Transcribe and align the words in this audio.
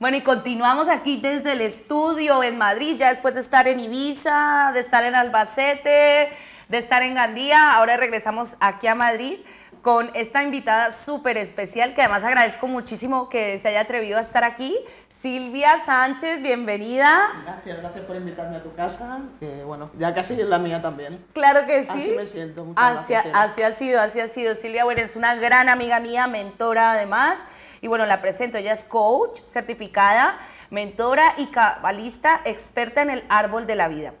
Bueno, 0.00 0.16
y 0.16 0.22
continuamos 0.22 0.88
aquí 0.88 1.18
desde 1.20 1.52
el 1.52 1.60
estudio 1.60 2.42
en 2.42 2.58
Madrid, 2.58 2.96
ya 2.98 3.10
después 3.10 3.34
de 3.34 3.40
estar 3.40 3.68
en 3.68 3.78
Ibiza, 3.78 4.72
de 4.74 4.80
estar 4.80 5.04
en 5.04 5.14
Albacete, 5.14 6.30
de 6.68 6.78
estar 6.78 7.02
en 7.04 7.14
Gandía, 7.14 7.74
ahora 7.74 7.96
regresamos 7.96 8.56
aquí 8.58 8.88
a 8.88 8.96
Madrid 8.96 9.38
con 9.82 10.10
esta 10.14 10.42
invitada 10.42 10.92
súper 10.92 11.38
especial, 11.38 11.94
que 11.94 12.02
además 12.02 12.24
agradezco 12.24 12.66
muchísimo 12.66 13.28
que 13.28 13.58
se 13.60 13.68
haya 13.68 13.80
atrevido 13.82 14.18
a 14.18 14.22
estar 14.22 14.42
aquí. 14.42 14.76
Silvia 15.08 15.78
Sánchez, 15.86 16.42
bienvenida. 16.42 17.28
Gracias, 17.44 17.78
gracias 17.78 18.04
por 18.04 18.16
invitarme 18.16 18.56
a 18.56 18.62
tu 18.62 18.74
casa, 18.74 19.20
que 19.38 19.62
bueno, 19.62 19.90
ya 19.96 20.12
casi 20.12 20.34
es 20.34 20.46
la 20.46 20.58
mía 20.58 20.82
también. 20.82 21.24
Claro 21.34 21.66
que 21.66 21.84
sí. 21.84 21.90
Así 21.90 22.10
me 22.16 22.26
siento, 22.26 22.64
muchas 22.64 22.84
Así, 22.84 23.12
gracias. 23.12 23.34
así 23.34 23.62
ha 23.62 23.72
sido, 23.72 24.00
así 24.00 24.20
ha 24.20 24.28
sido. 24.28 24.54
Silvia, 24.54 24.84
bueno, 24.84 25.02
es 25.02 25.14
una 25.16 25.34
gran 25.36 25.68
amiga 25.68 26.00
mía, 26.00 26.26
mentora 26.26 26.92
además. 26.92 27.38
Y 27.84 27.86
bueno, 27.86 28.06
la 28.06 28.22
presento, 28.22 28.56
ella 28.56 28.72
es 28.72 28.86
coach, 28.86 29.42
certificada, 29.42 30.38
mentora 30.70 31.34
y 31.36 31.48
cabalista, 31.48 32.40
experta 32.46 33.02
en 33.02 33.10
el 33.10 33.24
árbol 33.28 33.66
de 33.66 33.74
la 33.74 33.88
vida. 33.88 34.14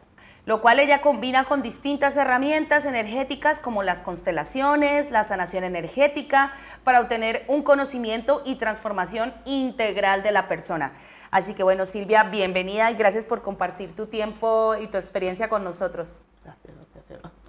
Lo 0.44 0.60
cual 0.60 0.80
ella 0.80 1.00
combina 1.00 1.44
con 1.44 1.62
distintas 1.62 2.14
herramientas 2.18 2.84
energéticas 2.84 3.60
como 3.60 3.82
las 3.82 4.02
constelaciones, 4.02 5.10
la 5.10 5.24
sanación 5.24 5.64
energética, 5.64 6.52
para 6.84 7.00
obtener 7.00 7.46
un 7.48 7.62
conocimiento 7.62 8.42
y 8.44 8.56
transformación 8.56 9.32
integral 9.46 10.22
de 10.22 10.32
la 10.32 10.46
persona. 10.46 10.92
Así 11.30 11.54
que 11.54 11.62
bueno, 11.62 11.86
Silvia, 11.86 12.24
bienvenida 12.24 12.90
y 12.90 12.96
gracias 12.96 13.24
por 13.24 13.40
compartir 13.40 13.96
tu 13.96 14.08
tiempo 14.08 14.74
y 14.78 14.88
tu 14.88 14.98
experiencia 14.98 15.48
con 15.48 15.64
nosotros. 15.64 16.20
Gracias. 16.44 16.83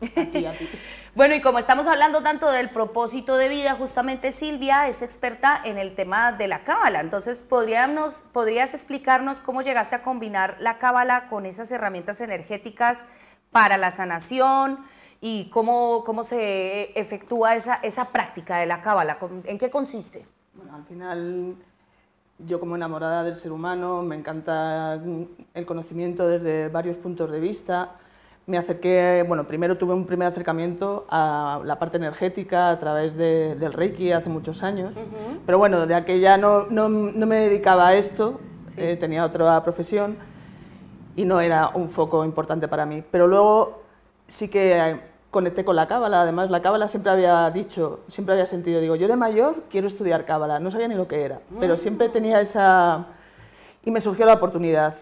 A 0.02 0.26
ti, 0.26 0.46
a 0.46 0.58
ti. 0.58 0.70
Bueno, 1.16 1.34
y 1.34 1.40
como 1.40 1.60
estamos 1.60 1.88
hablando 1.88 2.22
tanto 2.22 2.52
del 2.52 2.70
propósito 2.72 3.38
de 3.38 3.48
vida, 3.48 3.76
justamente 3.76 4.34
Silvia 4.34 4.90
es 4.90 5.02
experta 5.02 5.62
en 5.64 5.78
el 5.78 5.96
tema 5.96 6.34
de 6.34 6.50
la 6.50 6.66
cábala. 6.66 7.00
Entonces, 7.00 7.40
¿podríamos, 7.40 8.16
¿podrías 8.34 8.74
explicarnos 8.74 9.40
cómo 9.40 9.62
llegaste 9.62 9.96
a 9.96 10.04
combinar 10.04 10.58
la 10.60 10.78
cábala 10.78 11.30
con 11.30 11.46
esas 11.46 11.72
herramientas 11.72 12.20
energéticas 12.20 13.06
para 13.50 13.78
la 13.78 13.92
sanación 13.92 14.80
y 15.22 15.50
cómo, 15.52 16.04
cómo 16.06 16.26
se 16.26 16.92
efectúa 17.00 17.56
esa, 17.56 17.76
esa 17.76 18.10
práctica 18.10 18.58
de 18.58 18.66
la 18.66 18.82
cábala? 18.82 19.18
¿En 19.46 19.58
qué 19.58 19.70
consiste? 19.70 20.26
Bueno, 20.54 20.76
al 20.76 20.84
final, 20.84 21.56
yo 22.40 22.60
como 22.60 22.76
enamorada 22.76 23.24
del 23.24 23.38
ser 23.38 23.54
humano, 23.54 24.04
me 24.04 24.18
encanta 24.18 25.02
el 25.54 25.66
conocimiento 25.66 26.28
desde 26.28 26.68
varios 26.68 26.98
puntos 26.98 27.32
de 27.32 27.40
vista. 27.40 28.00
Me 28.48 28.60
acerqué, 28.60 29.24
bueno, 29.28 29.48
primero 29.48 29.76
tuve 29.76 29.94
un 29.96 30.06
primer 30.06 30.28
acercamiento 30.28 31.08
a 31.10 31.62
la 31.64 31.80
parte 31.80 31.98
energética 31.98 32.70
a 32.70 32.80
través 32.80 33.18
de- 33.18 33.56
del 33.56 33.74
Reiki 33.74 34.12
hace 34.12 34.30
muchos 34.30 34.62
años, 34.62 34.96
pero 35.48 35.58
bueno, 35.58 35.88
de 35.88 35.96
aquella 35.96 36.38
no, 36.38 36.68
no, 36.68 36.88
no 36.88 37.26
me 37.26 37.38
dedicaba 37.38 37.88
a 37.88 37.96
esto, 37.96 38.40
Sí. 38.68 38.76
eh, 38.82 38.98
tenía 38.98 39.26
otra 39.26 39.64
profesión 39.64 40.18
y 41.16 41.26
no 41.26 41.42
era 41.42 41.70
un 41.74 41.90
foco 41.90 42.24
importante 42.24 42.68
para 42.68 42.86
mí. 42.86 43.04
Pero 43.10 43.26
luego 43.28 43.82
sí 44.28 44.48
que 44.48 44.78
eh, 44.78 45.02
conecté 45.32 45.66
con 45.66 45.76
la 45.76 45.88
cábala, 45.88 46.22
además 46.22 46.52
la 46.52 46.62
cábala 46.62 46.88
siempre 46.88 47.12
había 47.12 47.50
dicho, 47.50 48.02
siempre 48.08 48.34
había 48.34 48.46
sentido, 48.46 48.80
digo, 48.80 48.96
yo 48.96 49.08
de 49.08 49.16
mayor 49.16 49.64
quiero 49.72 49.88
estudiar 49.88 50.24
cábala, 50.24 50.60
no 50.60 50.70
sabía 50.70 50.88
ni 50.88 50.94
lo 50.96 51.08
que 51.08 51.24
era, 51.26 51.40
pero 51.60 51.78
siempre 51.78 52.10
tenía 52.10 52.40
esa... 52.42 53.08
Y 53.84 53.90
me 53.92 54.02
surgió 54.02 54.26
la 54.28 54.34
oportunidad, 54.34 54.96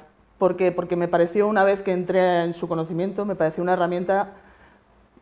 porque, 0.43 0.73
porque 0.73 0.97
me 0.97 1.07
pareció 1.07 1.47
una 1.47 1.63
vez 1.63 1.83
que 1.83 1.93
entré 1.93 2.43
en 2.43 2.53
su 2.53 2.67
conocimiento, 2.67 3.23
me 3.23 3.33
pareció 3.33 3.63
una 3.63 3.71
herramienta, 3.71 4.31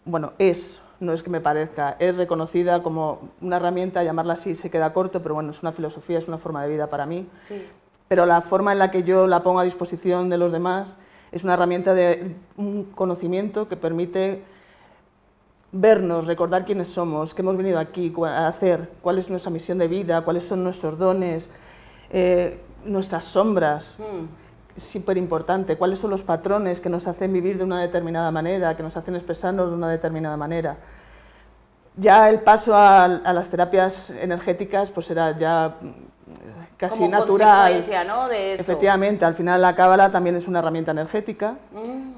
bueno, 0.03 0.33
es, 0.39 0.79
no 0.99 1.13
es 1.13 1.21
que 1.21 1.29
me 1.29 1.39
parezca, 1.39 1.95
es 1.99 2.17
reconocida 2.17 2.81
como 2.81 3.29
una 3.39 3.57
herramienta, 3.57 4.03
llamarla 4.03 4.33
así 4.33 4.55
se 4.55 4.71
queda 4.71 4.93
corto, 4.93 5.21
pero 5.21 5.35
bueno, 5.35 5.51
es 5.51 5.61
una 5.61 5.73
filosofía, 5.73 6.17
es 6.17 6.27
una 6.27 6.39
forma 6.39 6.63
de 6.63 6.69
vida 6.69 6.87
para 6.87 7.05
mí. 7.05 7.29
Sí. 7.35 7.67
pero 8.07 8.25
la 8.25 8.41
forma 8.41 8.71
en 8.71 8.79
la 8.79 8.89
que 8.89 9.03
yo 9.03 9.27
la 9.27 9.43
pongo 9.43 9.59
a 9.59 9.63
disposición 9.63 10.27
de 10.31 10.39
los 10.39 10.51
demás 10.51 10.97
es 11.31 11.43
una 11.43 11.53
herramienta 11.53 11.93
de 11.93 12.35
un 12.57 12.85
conocimiento 12.85 13.67
que 13.67 13.77
permite 13.77 14.41
vernos, 15.71 16.25
recordar 16.25 16.65
quiénes 16.65 16.87
somos, 16.87 17.35
qué 17.35 17.43
hemos 17.43 17.57
venido 17.57 17.77
aquí 17.77 18.11
a 18.25 18.47
hacer, 18.47 18.89
cuál 19.03 19.19
es 19.19 19.29
nuestra 19.29 19.51
misión 19.51 19.77
de 19.77 19.87
vida, 19.87 20.23
cuáles 20.23 20.47
son 20.47 20.63
nuestros 20.63 20.97
dones, 20.97 21.51
eh, 22.09 22.59
nuestras 22.85 23.25
sombras, 23.25 23.97
súper 24.77 25.17
importante, 25.17 25.77
cuáles 25.77 25.99
son 25.99 26.09
los 26.11 26.23
patrones 26.23 26.81
que 26.81 26.89
nos 26.89 27.07
hacen 27.07 27.31
vivir 27.33 27.57
de 27.57 27.63
una 27.63 27.81
determinada 27.81 28.31
manera, 28.31 28.75
que 28.75 28.83
nos 28.83 28.95
hacen 28.97 29.15
expresarnos 29.15 29.69
de 29.69 29.75
una 29.75 29.89
determinada 29.89 30.37
manera. 30.37 30.77
Ya 31.97 32.29
el 32.29 32.39
paso 32.39 32.73
a, 32.75 33.03
a 33.03 33.33
las 33.33 33.49
terapias 33.49 34.09
energéticas 34.11 34.91
pues 34.91 35.09
era 35.11 35.37
ya 35.37 35.75
mm, 35.81 35.89
casi 36.77 36.95
Como 36.99 37.09
natural. 37.09 37.73
consecuencia, 37.73 38.03
¿no? 38.05 38.27
De 38.29 38.53
eso. 38.53 38.61
Efectivamente, 38.61 39.25
al 39.25 39.33
final 39.33 39.61
la 39.61 39.75
cábala 39.75 40.09
también 40.09 40.35
es 40.35 40.47
una 40.47 40.59
herramienta 40.59 40.91
energética, 40.91 41.57
Mm. 41.73 42.13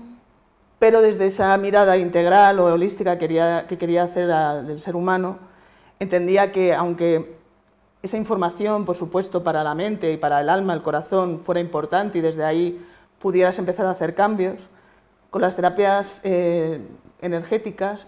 pero 0.80 1.02
desde 1.02 1.26
esa 1.26 1.58
mirada 1.58 1.98
integral 1.98 2.60
o 2.60 2.66
holística 2.66 3.18
quería, 3.18 3.66
que 3.68 3.78
quería 3.78 4.04
hacer 4.04 4.32
a- 4.32 4.62
del 4.62 4.80
ser 4.80 4.96
humano, 4.96 5.40
entendía 6.00 6.52
que 6.52 6.74
aunque 6.76 7.38
esa 8.04 8.18
información, 8.18 8.84
por 8.86 8.96
supuesto, 8.96 9.44
para 9.44 9.64
la 9.64 9.74
mente 9.74 10.12
y 10.12 10.18
para 10.18 10.42
el 10.42 10.50
alma, 10.50 10.74
el 10.74 10.82
corazón, 10.84 11.40
fuera 11.42 11.62
importante 11.62 12.20
y 12.20 12.22
desde 12.22 12.44
ahí 12.44 12.86
pudieras 13.18 13.58
empezar 13.58 13.86
a 13.86 13.92
hacer 13.92 14.14
cambios, 14.14 14.70
con 15.30 15.42
las 15.42 15.56
terapias 15.56 16.20
eh, 16.26 16.82
energéticas, 17.22 18.06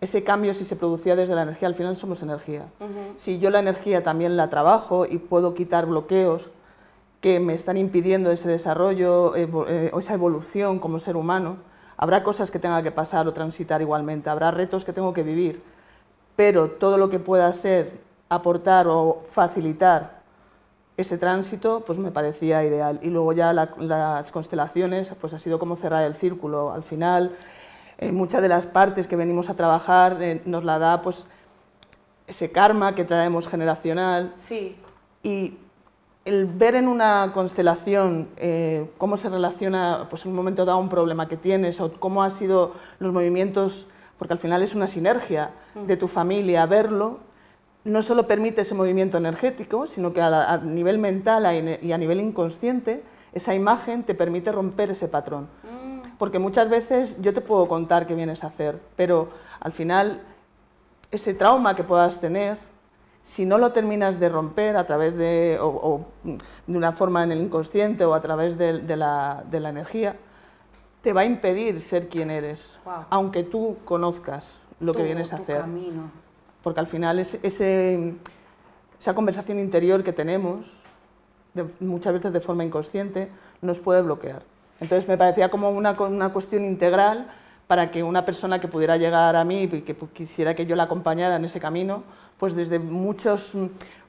ese 0.00 0.22
cambio 0.24 0.54
si 0.54 0.64
se 0.64 0.76
producía 0.76 1.16
desde 1.16 1.34
la 1.34 1.42
energía, 1.42 1.68
al 1.68 1.74
final 1.74 1.96
somos 1.96 2.22
energía. 2.22 2.66
Si 3.16 3.38
yo 3.40 3.50
la 3.50 3.58
energía 3.58 4.02
también 4.02 4.36
la 4.36 4.48
trabajo 4.48 5.04
y 5.04 5.18
puedo 5.18 5.52
quitar 5.54 5.84
bloqueos 5.86 6.50
que 7.20 7.38
me 7.40 7.52
están 7.52 7.76
impidiendo 7.76 8.30
ese 8.30 8.48
desarrollo 8.48 9.34
evo- 9.36 9.66
eh, 9.68 9.90
o 9.92 9.98
esa 9.98 10.14
evolución 10.14 10.78
como 10.78 10.98
ser 11.00 11.16
humano, 11.16 11.56
habrá 11.98 12.22
cosas 12.22 12.50
que 12.50 12.58
tenga 12.58 12.82
que 12.82 12.92
pasar 12.92 13.26
o 13.28 13.34
transitar 13.34 13.82
igualmente, 13.82 14.30
habrá 14.30 14.50
retos 14.52 14.86
que 14.86 14.94
tengo 14.94 15.12
que 15.12 15.22
vivir, 15.24 15.62
pero 16.36 16.70
todo 16.70 16.96
lo 16.96 17.10
que 17.10 17.18
pueda 17.18 17.52
ser 17.52 18.08
aportar 18.40 18.86
o 18.88 19.20
facilitar 19.24 20.20
ese 20.96 21.18
tránsito, 21.18 21.80
pues 21.84 21.98
me 21.98 22.10
parecía 22.12 22.64
ideal. 22.64 23.00
Y 23.02 23.10
luego 23.10 23.32
ya 23.32 23.52
la- 23.52 23.70
las 23.78 24.30
constelaciones, 24.32 25.12
pues 25.20 25.34
ha 25.34 25.38
sido 25.38 25.58
como 25.58 25.74
cerrar 25.76 26.04
el 26.04 26.14
círculo. 26.14 26.72
Al 26.72 26.82
final, 26.84 27.36
eh, 27.98 28.12
muchas 28.12 28.40
de 28.40 28.48
las 28.48 28.66
partes 28.66 29.06
que 29.08 29.16
venimos 29.16 29.50
a 29.50 29.54
trabajar 29.54 30.22
eh, 30.22 30.40
nos 30.44 30.64
la 30.64 30.78
da 30.78 31.02
pues 31.02 31.26
ese 32.28 32.52
karma 32.52 32.94
que 32.94 33.04
traemos 33.04 33.48
generacional 33.48 34.32
Sí. 34.36 34.76
y 35.24 35.58
el 36.24 36.46
ver 36.46 36.76
en 36.76 36.86
una 36.86 37.32
constelación 37.34 38.28
eh, 38.36 38.88
cómo 38.98 39.16
se 39.16 39.28
relaciona 39.28 40.06
pues, 40.08 40.24
en 40.24 40.30
un 40.30 40.36
momento 40.36 40.64
dado 40.64 40.78
un 40.78 40.88
problema 40.88 41.26
que 41.26 41.36
tienes 41.36 41.80
o 41.80 41.92
cómo 41.94 42.22
han 42.22 42.30
sido 42.30 42.74
los 43.00 43.12
movimientos, 43.12 43.88
porque 44.18 44.34
al 44.34 44.38
final 44.38 44.62
es 44.62 44.74
una 44.76 44.86
sinergia 44.86 45.50
de 45.74 45.96
tu 45.96 46.06
familia, 46.06 46.66
verlo, 46.66 47.18
no 47.84 48.02
solo 48.02 48.26
permite 48.26 48.60
ese 48.62 48.74
movimiento 48.74 49.16
energético, 49.18 49.86
sino 49.86 50.12
que 50.12 50.20
a, 50.20 50.28
la- 50.30 50.50
a 50.52 50.58
nivel 50.58 50.98
mental 50.98 51.46
a- 51.46 51.54
y 51.56 51.92
a 51.92 51.98
nivel 51.98 52.20
inconsciente, 52.20 53.02
esa 53.32 53.54
imagen 53.54 54.02
te 54.02 54.14
permite 54.14 54.52
romper 54.52 54.90
ese 54.90 55.08
patrón. 55.08 55.48
Porque 56.18 56.38
muchas 56.38 56.68
veces 56.68 57.16
yo 57.22 57.32
te 57.32 57.40
puedo 57.40 57.66
contar 57.68 58.06
qué 58.06 58.14
vienes 58.14 58.44
a 58.44 58.48
hacer, 58.48 58.78
pero 58.96 59.28
al 59.60 59.72
final 59.72 60.20
ese 61.10 61.32
trauma 61.32 61.74
que 61.74 61.82
puedas 61.82 62.20
tener, 62.20 62.58
si 63.22 63.46
no 63.46 63.56
lo 63.56 63.72
terminas 63.72 64.20
de 64.20 64.28
romper 64.28 64.76
a 64.76 64.84
través 64.84 65.16
de, 65.16 65.58
o, 65.60 65.66
o 65.68 66.06
de 66.66 66.76
una 66.76 66.92
forma 66.92 67.22
en 67.24 67.32
el 67.32 67.40
inconsciente 67.40 68.04
o 68.04 68.12
a 68.14 68.20
través 68.20 68.58
de, 68.58 68.80
de 68.80 68.96
la, 68.96 69.44
de 69.50 69.60
la 69.60 69.70
energía, 69.70 70.16
te 71.02 71.14
va 71.14 71.22
a 71.22 71.24
impedir 71.24 71.80
ser 71.80 72.08
quien 72.08 72.30
eres, 72.30 72.76
aunque 73.08 73.42
tú 73.42 73.78
conozcas 73.86 74.46
lo 74.80 74.92
que 74.92 75.02
vienes 75.04 75.32
a 75.32 75.36
hacer. 75.36 75.60
camino. 75.62 76.10
Porque 76.62 76.80
al 76.80 76.86
final 76.86 77.18
es, 77.18 77.38
ese, 77.42 78.14
esa 78.98 79.14
conversación 79.14 79.58
interior 79.58 80.04
que 80.04 80.12
tenemos, 80.12 80.76
de- 81.54 81.66
muchas 81.80 82.12
veces 82.12 82.32
de 82.32 82.40
forma 82.40 82.64
inconsciente, 82.64 83.28
nos 83.62 83.78
puede 83.80 84.02
bloquear. 84.02 84.42
Entonces 84.80 85.08
me 85.08 85.16
parecía 85.18 85.50
como 85.50 85.70
una, 85.70 85.92
una 85.92 86.30
cuestión 86.32 86.64
integral 86.64 87.28
para 87.66 87.90
que 87.90 88.02
una 88.02 88.24
persona 88.24 88.60
que 88.60 88.68
pudiera 88.68 88.96
llegar 88.96 89.36
a 89.36 89.44
mí 89.44 89.62
y 89.64 89.68
que 89.82 89.94
quisiera 90.12 90.54
que 90.54 90.66
yo 90.66 90.74
la 90.76 90.84
acompañara 90.84 91.36
en 91.36 91.44
ese 91.44 91.60
camino, 91.60 92.02
pues 92.38 92.54
desde 92.56 92.78
muchos 92.78 93.54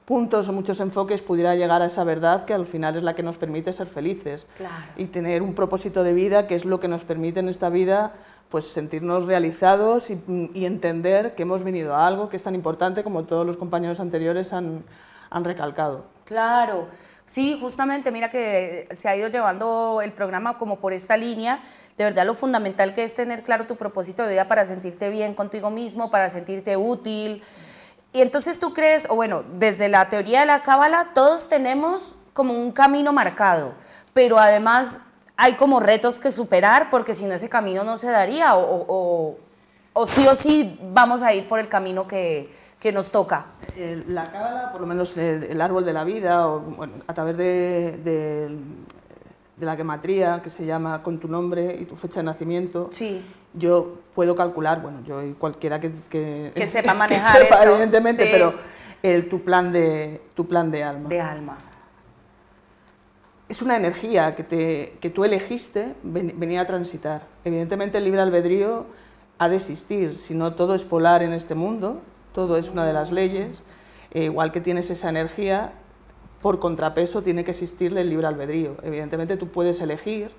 puntos 0.05 0.47
o 0.47 0.53
muchos 0.53 0.79
enfoques 0.79 1.21
pudiera 1.21 1.55
llegar 1.55 1.81
a 1.81 1.85
esa 1.85 2.03
verdad 2.03 2.43
que 2.45 2.53
al 2.53 2.65
final 2.65 2.95
es 2.95 3.03
la 3.03 3.13
que 3.13 3.21
nos 3.23 3.37
permite 3.37 3.71
ser 3.71 3.87
felices 3.87 4.45
Claro. 4.57 4.73
y 4.97 5.05
tener 5.05 5.41
un 5.41 5.53
propósito 5.53 6.03
de 6.03 6.13
vida 6.13 6.47
que 6.47 6.55
es 6.55 6.65
lo 6.65 6.79
que 6.79 6.87
nos 6.87 7.03
permite 7.03 7.39
en 7.39 7.49
esta 7.49 7.69
vida 7.69 8.13
pues 8.51 8.67
sentirnos 8.67 9.25
realizados 9.25 10.09
y, 10.11 10.65
entender 10.65 11.35
que 11.35 11.43
hemos 11.43 11.63
venido 11.63 11.95
a 11.95 12.05
algo 12.05 12.29
que 12.29 12.35
es 12.35 12.43
tan 12.43 12.53
importante 12.53 13.01
como 13.01 13.23
todos 13.23 13.47
los 13.47 13.55
compañeros 13.55 14.01
anteriores 14.01 14.51
han, 14.51 14.83
han 15.29 15.45
recalcado. 15.45 16.03
Claro, 16.25 16.89
sí, 17.25 17.57
justamente, 17.59 18.11
mira 18.11 18.29
que 18.29 18.89
se 18.91 19.07
ha 19.07 19.15
ido 19.15 19.29
llevando 19.29 20.01
el 20.03 20.11
programa 20.11 20.57
como 20.57 20.79
por 20.79 20.91
esta 20.91 21.15
línea. 21.15 21.63
De 21.97 22.03
verdad, 22.03 22.25
lo 22.25 22.33
fundamental 22.33 22.93
que 22.93 23.05
es 23.05 23.13
tener 23.13 23.43
claro 23.43 23.67
tu 23.67 23.77
propósito 23.77 24.23
de 24.23 24.29
vida 24.29 24.49
para 24.49 24.65
sentirte 24.65 25.09
bien 25.09 25.33
contigo 25.33 25.69
mismo, 25.69 26.11
para 26.11 26.29
sentirte 26.29 26.75
útil. 26.75 27.43
Y 28.11 28.21
entonces 28.21 28.59
tú 28.59 28.73
crees, 28.73 29.07
o 29.09 29.15
bueno, 29.15 29.43
desde 29.53 29.87
la 29.87 30.09
teoría 30.09 30.41
de 30.41 30.45
la 30.45 30.61
cábala, 30.61 31.11
todos 31.13 31.47
tenemos 31.47 32.15
como 32.33 32.53
un 32.53 32.73
camino 32.73 33.13
marcado, 33.13 33.73
pero 34.13 34.39
además 34.39 34.97
hay 35.41 35.55
como 35.55 35.79
retos 35.79 36.19
que 36.19 36.31
superar 36.31 36.91
porque 36.91 37.15
si 37.15 37.25
no 37.25 37.33
ese 37.33 37.49
camino 37.49 37.83
no 37.83 37.97
se 37.97 38.11
daría 38.11 38.55
o, 38.55 39.35
o, 39.93 40.07
sí 40.07 40.27
o 40.27 40.35
sí 40.35 40.79
vamos 40.93 41.23
a 41.23 41.33
ir 41.33 41.47
por 41.47 41.59
el 41.59 41.67
camino 41.67 42.07
que, 42.07 42.47
que 42.79 42.91
nos 42.91 43.09
toca. 43.09 43.47
La 44.07 44.31
cábala, 44.31 44.71
por 44.71 44.81
lo 44.81 44.87
menos 44.87 45.17
el, 45.17 45.59
árbol 45.59 45.83
de 45.83 45.93
la 45.93 46.03
vida, 46.03 46.47
o, 46.47 46.85
a 47.07 47.13
través 47.15 47.37
de, 47.37 47.97
de, 48.03 49.65
la 49.65 49.75
gematría 49.75 50.41
que 50.43 50.51
se 50.51 50.63
llama 50.63 51.01
con 51.01 51.19
tu 51.19 51.27
nombre 51.27 51.75
y 51.79 51.85
tu 51.85 51.95
fecha 51.95 52.19
de 52.19 52.25
nacimiento, 52.25 52.89
sí. 52.91 53.25
yo 53.55 53.95
puedo 54.13 54.35
calcular, 54.35 54.79
bueno, 54.79 54.99
yo 55.03 55.23
y 55.23 55.33
cualquiera 55.33 55.79
que, 55.79 55.91
que, 56.07 56.67
sepa 56.67 56.93
manejar 56.93 57.41
esto, 57.41 57.63
evidentemente, 57.63 58.29
pero 58.31 58.53
el, 59.01 59.27
tu, 59.27 59.41
plan 59.41 59.71
de, 59.71 60.21
tu 60.35 60.47
plan 60.47 60.69
de 60.69 60.83
alma. 60.83 61.09
De 61.09 61.19
alma 61.19 61.57
es 63.51 63.61
una 63.61 63.75
energía 63.75 64.33
que, 64.33 64.43
te, 64.45 64.93
que 65.01 65.09
tú 65.09 65.25
elegiste 65.25 65.93
venir 66.03 66.59
a 66.59 66.65
transitar. 66.65 67.23
Evidentemente 67.43 67.97
el 67.97 68.05
libre 68.05 68.21
albedrío 68.21 68.85
ha 69.39 69.49
de 69.49 69.57
existir, 69.57 70.17
si 70.17 70.33
no 70.35 70.53
todo 70.53 70.73
es 70.73 70.85
polar 70.85 71.21
en 71.21 71.33
este 71.33 71.53
mundo, 71.53 71.99
todo 72.33 72.55
es 72.55 72.69
una 72.69 72.85
de 72.85 72.93
las 72.93 73.11
leyes, 73.11 73.61
eh, 74.11 74.23
igual 74.23 74.53
que 74.53 74.61
tienes 74.61 74.89
esa 74.89 75.09
energía, 75.09 75.73
por 76.41 76.59
contrapeso 76.59 77.23
tiene 77.23 77.43
que 77.43 77.51
existir 77.51 77.95
el 77.97 78.09
libre 78.09 78.25
albedrío. 78.25 78.77
Evidentemente 78.83 79.35
tú 79.35 79.49
puedes 79.49 79.81
elegir 79.81 80.31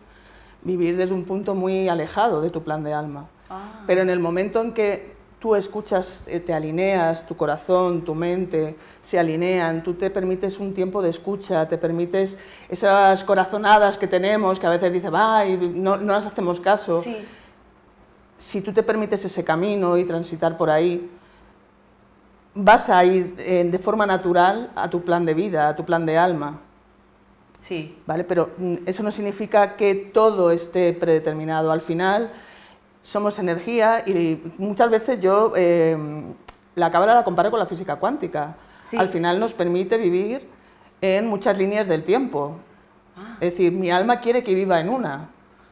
vivir 0.62 0.96
desde 0.96 1.12
un 1.12 1.24
punto 1.24 1.54
muy 1.54 1.90
alejado 1.90 2.40
de 2.40 2.48
tu 2.48 2.62
plan 2.62 2.82
de 2.82 2.94
alma, 2.94 3.28
ah. 3.50 3.82
pero 3.86 4.00
en 4.00 4.08
el 4.08 4.20
momento 4.20 4.62
en 4.62 4.72
que 4.72 5.12
tú 5.42 5.56
escuchas, 5.56 6.22
eh, 6.28 6.38
te 6.38 6.54
alineas, 6.54 7.26
tu 7.26 7.36
corazón, 7.36 8.02
tu 8.02 8.14
mente 8.14 8.76
se 9.00 9.18
alinean, 9.18 9.82
tú 9.82 9.94
te 9.94 10.08
permites 10.08 10.60
un 10.60 10.72
tiempo 10.72 11.02
de 11.02 11.10
escucha, 11.10 11.68
te 11.68 11.76
permites 11.76 12.38
esas 12.68 13.24
corazonadas 13.24 13.98
que 13.98 14.06
tenemos, 14.06 14.60
que 14.60 14.68
a 14.68 14.70
veces 14.70 14.92
dice, 14.92 15.10
va, 15.10 15.44
y 15.44 15.56
no, 15.56 15.96
no 15.96 16.12
las 16.12 16.26
hacemos 16.26 16.60
caso. 16.60 17.02
Si 18.38 18.60
tú 18.60 18.72
te 18.72 18.84
permites 18.84 19.24
ese 19.24 19.42
camino 19.42 19.96
y 19.96 20.04
transitar 20.04 20.56
por 20.56 20.70
ahí, 20.70 21.10
vas 22.54 22.88
a 22.88 23.04
ir 23.04 23.34
eh, 23.38 23.66
de 23.68 23.78
forma 23.80 24.06
natural 24.06 24.70
a 24.76 24.88
tu 24.88 25.02
plan 25.02 25.26
de 25.26 25.34
vida, 25.34 25.70
a 25.70 25.74
tu 25.74 25.84
plan 25.84 26.06
de 26.06 26.18
alma. 26.18 26.60
Sí. 27.58 27.98
¿Vale? 28.06 28.22
Pero 28.22 28.50
mm, 28.58 28.74
eso 28.86 29.02
no 29.02 29.10
significa 29.10 29.74
que 29.74 29.96
todo 29.96 30.52
esté 30.52 30.92
predeterminado. 30.92 31.72
Al 31.72 31.80
final, 31.80 32.30
somos 33.02 33.38
energía 33.38 34.04
y 34.06 34.40
muchas 34.58 34.88
veces 34.88 35.20
yo 35.20 35.52
eh, 35.56 35.96
la 36.76 36.90
cábala 36.90 37.14
la 37.14 37.24
comparo 37.24 37.50
con 37.50 37.58
la 37.58 37.66
física 37.66 37.96
cuántica. 37.96 38.56
Al 38.96 39.08
final 39.08 39.38
nos 39.38 39.52
permite 39.52 39.98
vivir 39.98 40.48
en 41.00 41.26
muchas 41.26 41.58
líneas 41.58 41.86
del 41.86 42.04
tiempo. 42.04 42.56
Ah. 43.16 43.36
Es 43.40 43.52
decir, 43.52 43.72
mi 43.72 43.90
alma 43.90 44.20
quiere 44.20 44.42
que 44.42 44.54
viva 44.54 44.80
en 44.80 44.88
una 44.88 45.28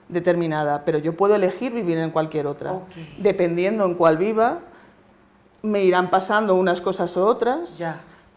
determinada, 0.09 0.85
pero 0.85 0.99
yo 0.99 1.17
puedo 1.17 1.35
elegir 1.35 1.73
vivir 1.73 1.99
en 1.99 2.11
cualquier 2.11 2.47
otra. 2.47 2.81
Dependiendo 3.19 3.85
en 3.85 3.95
cuál 3.95 4.19
viva, 4.19 4.59
me 5.63 5.85
irán 5.85 6.11
pasando 6.11 6.55
unas 6.57 6.81
cosas 6.81 7.17
u 7.17 7.21
otras 7.21 7.79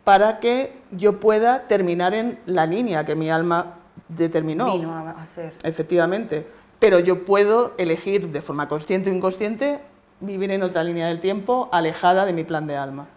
para 0.04 0.40
que 0.40 0.78
yo 0.92 1.20
pueda 1.20 1.68
terminar 1.68 2.14
en 2.14 2.40
la 2.46 2.66
línea 2.66 3.06
que 3.06 3.16
mi 3.16 3.30
alma 3.30 3.76
determinó. 4.08 4.72
Vino 4.78 4.96
a 4.96 5.26
ser. 5.26 5.54
Efectivamente 5.64 6.46
pero 6.84 7.00
yo 7.00 7.24
puedo 7.24 7.72
elegir 7.78 8.28
de 8.28 8.42
forma 8.42 8.68
consciente 8.68 9.10
o 9.10 9.14
inconsciente 9.14 9.80
vivir 10.20 10.52
en 10.52 10.64
otra 10.64 10.84
línea 10.84 11.08
del 11.08 11.22
tiempo 11.22 11.70
alejada 11.72 12.26
de 12.26 12.34
mi 12.34 12.44
plan 12.44 12.68
de 12.68 12.76
alma. 12.76 13.08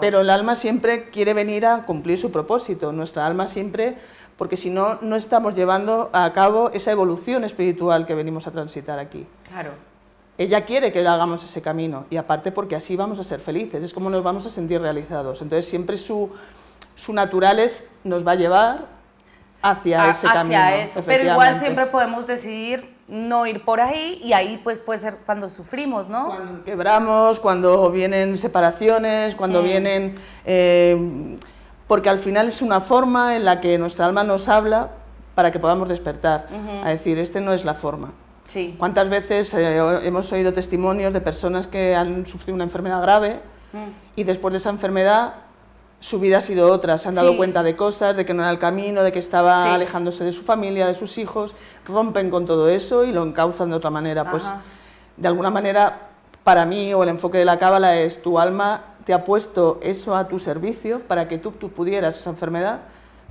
Pero 0.00 0.20
el 0.20 0.30
alma 0.30 0.54
siempre 0.54 1.10
quiere 1.10 1.34
venir 1.34 1.66
a 1.66 1.84
cumplir 1.84 2.16
su 2.16 2.30
propósito, 2.30 2.92
nuestra 2.92 3.26
alma 3.26 3.48
siempre, 3.48 3.96
porque 4.38 4.56
si 4.56 4.70
no, 4.70 5.00
no 5.00 5.16
estamos 5.16 5.56
llevando 5.56 6.10
a 6.12 6.32
cabo 6.32 6.70
esa 6.70 6.92
evolución 6.92 7.42
espiritual 7.42 8.06
que 8.06 8.14
venimos 8.14 8.46
a 8.46 8.52
transitar 8.52 9.00
aquí. 9.00 9.26
Claro. 9.48 9.72
Ella 10.38 10.64
quiere 10.64 10.92
que 10.92 11.04
hagamos 11.04 11.42
ese 11.42 11.60
camino 11.60 12.06
y 12.08 12.18
aparte 12.18 12.52
porque 12.52 12.76
así 12.76 12.94
vamos 12.94 13.18
a 13.18 13.24
ser 13.24 13.40
felices, 13.40 13.82
es 13.82 13.92
como 13.92 14.10
nos 14.10 14.22
vamos 14.22 14.46
a 14.46 14.48
sentir 14.48 14.80
realizados. 14.80 15.42
Entonces 15.42 15.68
siempre 15.68 15.96
su, 15.96 16.30
su 16.94 17.12
naturales 17.12 17.88
nos 18.04 18.24
va 18.24 18.30
a 18.30 18.36
llevar 18.36 18.86
hacia 19.60 20.10
ese 20.10 20.28
camino. 20.28 20.56
Hacia 20.56 20.76
eso, 20.84 21.02
pero 21.04 21.24
igual 21.24 21.58
siempre 21.58 21.86
podemos 21.86 22.28
decidir 22.28 22.91
no 23.12 23.46
ir 23.46 23.62
por 23.62 23.80
ahí 23.80 24.18
y 24.24 24.32
ahí 24.32 24.58
pues 24.64 24.78
puede 24.78 24.98
ser 24.98 25.18
cuando 25.26 25.50
sufrimos, 25.50 26.08
¿no? 26.08 26.28
Cuando 26.28 26.64
quebramos, 26.64 27.40
cuando 27.40 27.90
vienen 27.90 28.38
separaciones, 28.38 29.34
cuando 29.34 29.60
mm. 29.60 29.64
vienen... 29.64 30.14
Eh, 30.46 31.38
porque 31.86 32.08
al 32.08 32.18
final 32.18 32.48
es 32.48 32.62
una 32.62 32.80
forma 32.80 33.36
en 33.36 33.44
la 33.44 33.60
que 33.60 33.76
nuestra 33.76 34.06
alma 34.06 34.24
nos 34.24 34.48
habla 34.48 34.92
para 35.34 35.52
que 35.52 35.58
podamos 35.58 35.90
despertar, 35.90 36.48
a 36.82 36.88
decir, 36.88 37.18
este 37.18 37.42
no 37.42 37.52
es 37.52 37.66
la 37.66 37.74
forma. 37.74 38.12
Sí. 38.46 38.74
¿Cuántas 38.78 39.10
veces 39.10 39.52
eh, 39.52 39.76
hemos 40.02 40.32
oído 40.32 40.54
testimonios 40.54 41.12
de 41.12 41.20
personas 41.20 41.66
que 41.66 41.94
han 41.94 42.26
sufrido 42.26 42.54
una 42.54 42.64
enfermedad 42.64 43.02
grave 43.02 43.40
mm. 43.74 44.16
y 44.16 44.24
después 44.24 44.52
de 44.52 44.58
esa 44.58 44.70
enfermedad 44.70 45.34
su 46.02 46.18
vida 46.18 46.38
ha 46.38 46.40
sido 46.40 46.72
otra, 46.72 46.98
se 46.98 47.08
han 47.08 47.14
dado 47.14 47.36
cuenta 47.36 47.62
de 47.62 47.76
cosas, 47.76 48.16
de 48.16 48.24
que 48.24 48.34
no 48.34 48.42
era 48.42 48.50
el 48.50 48.58
camino, 48.58 49.04
de 49.04 49.12
que 49.12 49.20
estaba 49.20 49.72
alejándose 49.72 50.24
de 50.24 50.32
su 50.32 50.42
familia, 50.42 50.88
de 50.88 50.94
sus 50.94 51.16
hijos, 51.16 51.54
rompen 51.86 52.28
con 52.28 52.44
todo 52.44 52.68
eso 52.68 53.04
y 53.04 53.12
lo 53.12 53.22
encauzan 53.22 53.70
de 53.70 53.76
otra 53.76 53.90
manera. 53.90 54.28
Pues 54.28 54.44
de 55.16 55.28
alguna 55.28 55.50
manera, 55.50 56.08
para 56.42 56.66
mí, 56.66 56.92
o 56.92 57.04
el 57.04 57.08
enfoque 57.08 57.38
de 57.38 57.44
la 57.44 57.56
cábala 57.56 58.00
es 58.00 58.20
tu 58.20 58.40
alma 58.40 58.86
te 59.04 59.12
ha 59.12 59.24
puesto 59.24 59.78
eso 59.82 60.16
a 60.16 60.28
tu 60.28 60.38
servicio 60.38 61.00
para 61.00 61.28
que 61.28 61.38
tú, 61.38 61.52
tú 61.52 61.70
pudieras 61.70 62.18
esa 62.18 62.30
enfermedad, 62.30 62.80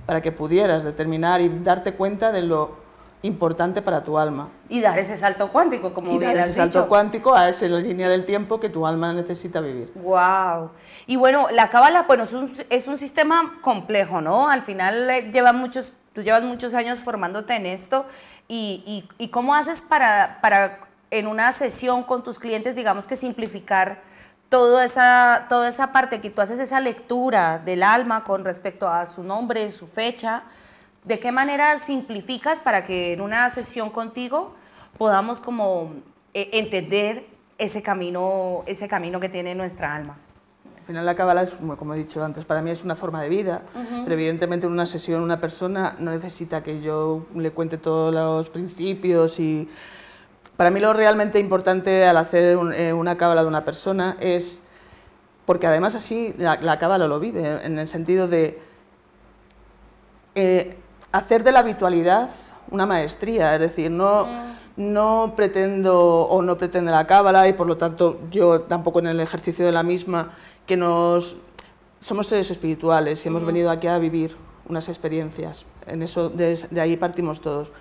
para 0.06 0.22
que 0.22 0.32
pudieras 0.32 0.84
determinar 0.84 1.42
y 1.42 1.50
darte 1.50 1.94
cuenta 1.94 2.32
de 2.32 2.42
lo 2.42 2.78
importante 3.24 3.82
para 3.82 4.04
tu 4.04 4.18
alma. 4.18 4.50
Y 4.70 4.82
dar 4.82 4.98
ese 4.98 5.16
salto 5.16 5.52
cuántico, 5.52 5.94
como 5.94 6.12
y 6.12 6.20
dar 6.20 6.36
ese 6.38 6.54
salto 6.54 6.88
cuántico 6.88 7.36
a 7.36 7.50
esa 7.50 7.68
línea 7.68 8.10
del 8.10 8.26
tiempo 8.26 8.60
que 8.60 8.70
tu 8.70 8.86
alma 8.86 9.14
necesita 9.14 9.62
vivir. 9.62 9.92
Wow. 9.96 10.72
Y 11.08 11.16
bueno, 11.16 11.48
la 11.52 11.70
cábala, 11.70 12.04
bueno, 12.04 12.24
es 12.24 12.34
un, 12.34 12.52
es 12.70 12.88
un 12.88 12.98
sistema 12.98 13.60
complejo, 13.62 14.22
¿no? 14.22 14.50
Al 14.50 14.64
final 14.64 15.10
eh, 15.10 15.32
muchos, 15.54 15.94
tú 16.14 16.22
llevas 16.24 16.44
muchos 16.44 16.74
años 16.74 17.00
formándote 17.00 17.56
en 17.56 17.66
esto 17.66 18.06
y, 18.48 18.84
y, 18.86 19.24
y 19.24 19.28
cómo 19.30 19.54
haces 19.54 19.82
para, 19.82 20.40
para 20.42 20.80
en 21.12 21.28
una 21.28 21.52
sesión 21.52 22.04
con 22.04 22.24
tus 22.24 22.40
clientes, 22.40 22.76
digamos 22.76 23.06
que 23.06 23.16
simplificar 23.16 24.02
toda 24.50 24.84
esa, 24.84 25.46
toda 25.48 25.70
esa 25.70 25.92
parte 25.92 26.20
que 26.20 26.30
tú 26.30 26.42
haces 26.42 26.60
esa 26.60 26.80
lectura 26.80 27.60
del 27.60 27.84
alma 27.84 28.24
con 28.24 28.44
respecto 28.44 28.88
a 28.90 29.06
su 29.06 29.24
nombre, 29.24 29.70
su 29.70 29.88
fecha, 29.88 30.44
¿De 31.04 31.20
qué 31.20 31.32
manera 31.32 31.78
simplificas 31.78 32.62
para 32.62 32.84
que 32.84 33.14
en 33.14 33.22
una 33.22 33.50
sesión 33.50 33.90
contigo 33.90 34.54
podamos 35.00 35.40
como 35.40 35.94
eh, 36.34 36.50
entender 36.54 37.26
ese 37.58 37.82
camino, 37.82 38.64
ese 38.68 38.88
camino 38.88 39.20
que 39.20 39.28
tiene 39.28 39.56
nuestra 39.56 39.96
alma? 39.96 40.18
Al 40.78 40.86
final 40.86 41.06
la 41.06 41.16
cábala 41.16 41.42
es, 41.42 41.56
como 41.56 41.96
he 41.96 41.98
dicho 41.98 42.24
antes, 42.24 42.46
para 42.46 42.62
mí 42.62 42.70
es 42.70 42.84
una 42.84 42.96
forma 42.96 43.22
de 43.22 43.30
vida, 43.30 43.62
pero 43.74 44.14
evidentemente 44.14 44.66
en 44.68 44.74
una 44.74 44.86
sesión 44.86 45.24
una 45.24 45.40
persona 45.40 45.96
no 46.00 46.12
necesita 46.12 46.62
que 46.62 46.82
yo 46.82 47.26
le 47.36 47.52
cuente 47.52 47.78
todos 47.78 48.14
los 48.14 48.50
principios 48.50 49.40
y... 49.40 49.70
Para 50.58 50.70
mí 50.70 50.80
lo 50.80 50.94
realmente 50.94 51.40
importante 51.40 52.06
al 52.06 52.18
hacer 52.18 52.58
eh, 52.76 52.94
una 52.94 53.18
cábala 53.18 53.42
de 53.42 53.48
una 53.48 53.66
persona 53.66 54.18
es, 54.20 54.62
porque 55.48 55.66
además 55.66 55.96
así 55.96 56.36
la, 56.38 56.78
cábala 56.78 57.08
lo 57.08 57.20
vive, 57.20 57.66
en 57.66 57.80
el 57.80 57.88
sentido 57.88 58.28
de... 58.28 58.60
Eh, 60.36 60.78
hacer 61.12 61.44
de 61.44 61.52
la 61.52 61.60
habitualidad 61.60 62.30
una 62.70 62.86
maestría, 62.86 63.56
es 63.56 63.62
decir, 63.62 63.92
no, 63.92 64.26
mm. 64.26 64.94
no 64.94 65.34
pretendo 65.36 66.22
o 66.22 66.42
no 66.42 66.58
pretende 66.58 66.92
la 66.92 67.06
cábala 67.06 67.48
y 67.48 67.54
por 67.54 67.68
lo 67.68 67.78
tanto 67.78 68.22
yo 68.32 68.62
tampoco 68.62 69.00
en 69.00 69.08
el 69.08 69.20
ejercicio 69.20 69.66
de 69.66 69.72
la 69.72 69.84
misma, 69.84 70.32
que 70.66 70.78
nos 70.78 71.38
somos 72.02 72.28
seres 72.28 72.50
espirituales 72.50 73.24
y 73.24 73.28
hemos 73.28 73.44
venido 73.44 73.70
aquí 73.70 73.88
a 73.88 73.98
vivir 74.00 74.36
unas 74.68 74.90
experiencias, 74.90 75.66
en 75.86 76.02
eso, 76.02 76.30
de, 76.30 76.58
ahí 76.80 76.98
partimos 76.98 77.42
todos. 77.42 77.72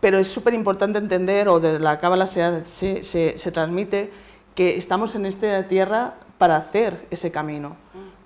Pero 0.00 0.18
es 0.18 0.28
súper 0.28 0.54
importante 0.54 0.98
entender, 0.98 1.48
o 1.48 1.58
de 1.58 1.78
la 1.78 1.98
cábala 1.98 2.26
se, 2.26 2.64
se, 2.64 3.02
se, 3.02 3.52
transmite, 3.52 4.12
que 4.54 4.76
estamos 4.76 5.14
en 5.14 5.26
esta 5.26 5.66
tierra 5.68 6.14
para 6.36 6.56
hacer 6.56 7.06
ese 7.10 7.30
camino 7.30 7.76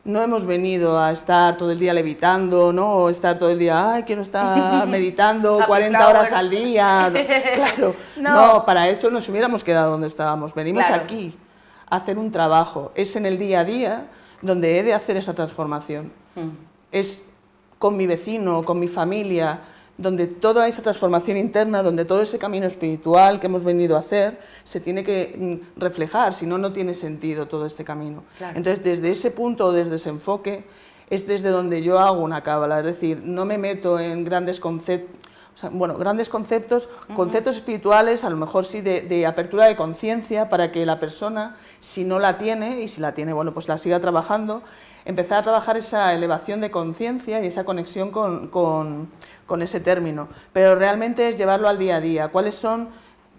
no 0.05 0.21
hemos 0.21 0.45
venido 0.45 0.99
a 0.99 1.13
estar 1.13 1.57
todo 1.57 1.71
el 1.71 1.79
día 1.79 1.95
levitando, 1.95 2.73
¿no? 2.73 2.91
O 2.91 3.11
estar 3.11 3.39
todo 3.39 3.51
el 3.51 3.59
día, 3.59 3.95
ay, 3.95 4.03
quiero 4.03 4.23
estar 4.23 4.87
meditando 4.89 5.61
40 5.67 6.09
horas 6.09 6.33
al 6.33 6.51
día. 6.51 7.13
Claro, 7.55 7.95
no. 8.17 8.65
para 8.65 8.89
eso 8.89 9.11
nos 9.11 9.29
hubiéramos 9.29 9.63
quedado 9.63 9.93
donde 9.93 10.07
estábamos. 10.07 10.55
Venimos 10.55 10.85
aquí 10.91 11.37
a 11.89 11.97
hacer 11.97 12.19
un 12.19 12.33
trabajo. 12.33 12.93
Es 12.95 13.15
en 13.17 13.27
el 13.27 13.39
día 13.39 13.61
a 13.61 13.65
día 13.65 14.07
donde 14.41 14.79
he 14.79 14.83
de 14.83 14.95
hacer 14.95 15.17
esa 15.17 15.35
transformación. 15.35 16.13
Mm. 16.35 16.49
Es 16.91 17.23
con 17.79 17.97
mi 17.97 18.07
vecino, 18.07 18.65
con 18.65 18.79
mi 18.79 18.89
familia, 18.89 19.61
donde 20.03 20.27
toda 20.27 20.69
esa 20.69 20.83
transformación 20.83 21.37
interna, 21.37 21.83
donde 21.83 22.05
todo 22.05 22.23
ese 22.23 22.39
camino 22.39 22.67
espiritual 22.67 23.41
que 23.41 23.47
hemos 23.47 23.65
venido 23.65 23.97
a 23.97 24.01
hacer, 24.01 24.39
se 24.65 24.81
tiene 24.81 25.05
que 25.05 25.35
mm, 25.37 25.81
reflejar, 25.81 26.35
si 26.35 26.45
no, 26.45 26.59
no 26.59 26.73
tiene 26.73 26.93
sentido 26.93 27.47
todo 27.47 27.65
este 27.65 27.85
camino. 27.85 28.25
Entonces, 28.41 28.83
desde 28.83 29.11
ese 29.11 29.31
punto, 29.31 29.73
desde 29.73 29.97
ese 29.97 30.11
enfoque, 30.11 30.65
es 31.09 31.27
desde 31.27 31.51
donde 31.51 31.83
yo 31.83 31.99
hago 31.99 32.23
una 32.23 32.43
cábala, 32.43 32.81
es 32.81 32.87
decir, 32.87 33.23
no 33.23 33.45
me 33.45 33.59
meto 33.59 33.99
en 33.99 34.25
grandes 34.25 34.61
conceptos, 34.61 35.23
bueno, 35.71 35.97
grandes 35.99 36.29
conceptos, 36.29 36.89
conceptos 37.15 37.57
espirituales, 37.57 38.25
a 38.25 38.31
lo 38.31 38.37
mejor 38.37 38.65
sí 38.65 38.81
de, 38.81 39.27
apertura 39.27 39.67
de 39.67 39.77
conciencia 39.77 40.49
para 40.49 40.73
que 40.73 40.87
la 40.87 40.99
persona, 40.99 41.57
si 41.81 42.05
no 42.05 42.19
la 42.19 42.39
tiene, 42.39 42.81
y 42.81 42.89
si 42.89 43.01
la 43.01 43.13
tiene, 43.13 43.33
bueno, 43.33 43.53
pues 43.53 43.69
la 43.69 43.79
siga 43.79 44.01
trabajando, 44.01 44.63
empezar 45.05 45.39
a 45.39 45.43
trabajar 45.43 45.77
esa 45.77 46.13
elevación 46.15 46.61
de 46.61 46.71
conciencia 46.71 47.43
y 47.43 47.47
esa 47.47 47.65
conexión 47.65 48.11
con, 48.11 48.49
con, 48.49 49.63
ese 49.63 49.81
término. 49.81 50.29
Pero 50.55 50.75
realmente 50.77 51.29
es 51.29 51.37
llevarlo 51.37 51.69
al 51.69 51.79
día 51.79 51.97
a 51.97 52.01
día. 52.01 52.29
¿Cuáles 52.29 52.55
son 52.55 52.89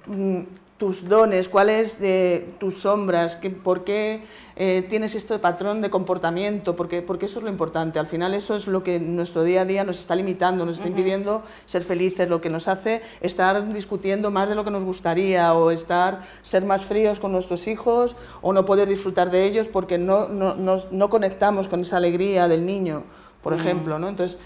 mm, 0.06 0.42
tus 0.84 1.08
dones, 1.08 1.48
cuáles 1.48 1.98
de 1.98 2.56
tus 2.60 2.82
sombras, 2.82 3.40
por 3.64 3.86
qué 3.86 4.26
eh, 4.58 4.86
tienes 4.90 5.16
este 5.16 5.40
patrón 5.40 5.80
de 5.80 5.90
comportamiento, 5.90 6.76
porque, 6.76 7.02
porque 7.02 7.28
eso 7.28 7.40
es 7.40 7.46
lo 7.46 7.50
importante. 7.50 8.00
Al 8.00 8.06
final 8.06 8.34
eso 8.34 8.54
es 8.54 8.68
lo 8.68 8.84
que 8.84 9.00
nuestro 9.00 9.46
día 9.46 9.62
a 9.62 9.66
día 9.66 9.86
nos 9.86 9.98
está 10.00 10.14
limitando, 10.14 10.66
nos 10.66 10.80
está 10.80 10.90
impidiendo 10.90 11.42
ser 11.68 11.84
felices, 11.84 12.28
lo 12.28 12.42
que 12.42 12.50
nos 12.50 12.68
hace 12.68 13.02
estar 13.22 13.72
discutiendo 13.72 14.30
más 14.30 14.50
de 14.50 14.56
lo 14.56 14.66
que 14.66 14.72
nos 14.72 14.84
gustaría 14.84 15.54
o 15.54 15.72
estar, 15.72 16.28
ser 16.42 16.66
más 16.66 16.84
fríos 16.84 17.22
con 17.22 17.32
nuestros 17.32 17.66
hijos 17.70 18.18
o 18.42 18.52
no 18.52 18.66
poder 18.66 18.90
disfrutar 18.90 19.32
de 19.32 19.46
ellos 19.46 19.70
porque 19.70 19.98
no, 19.98 20.28
no, 20.28 20.54
no 20.54 21.10
conectamos 21.10 21.70
con 21.70 21.80
esa 21.80 21.96
alegría 21.96 22.50
del 22.50 22.66
niño, 22.66 23.04
por 23.42 23.54
ejemplo. 23.54 24.00
¿no? 24.00 24.10
Entonces 24.10 24.38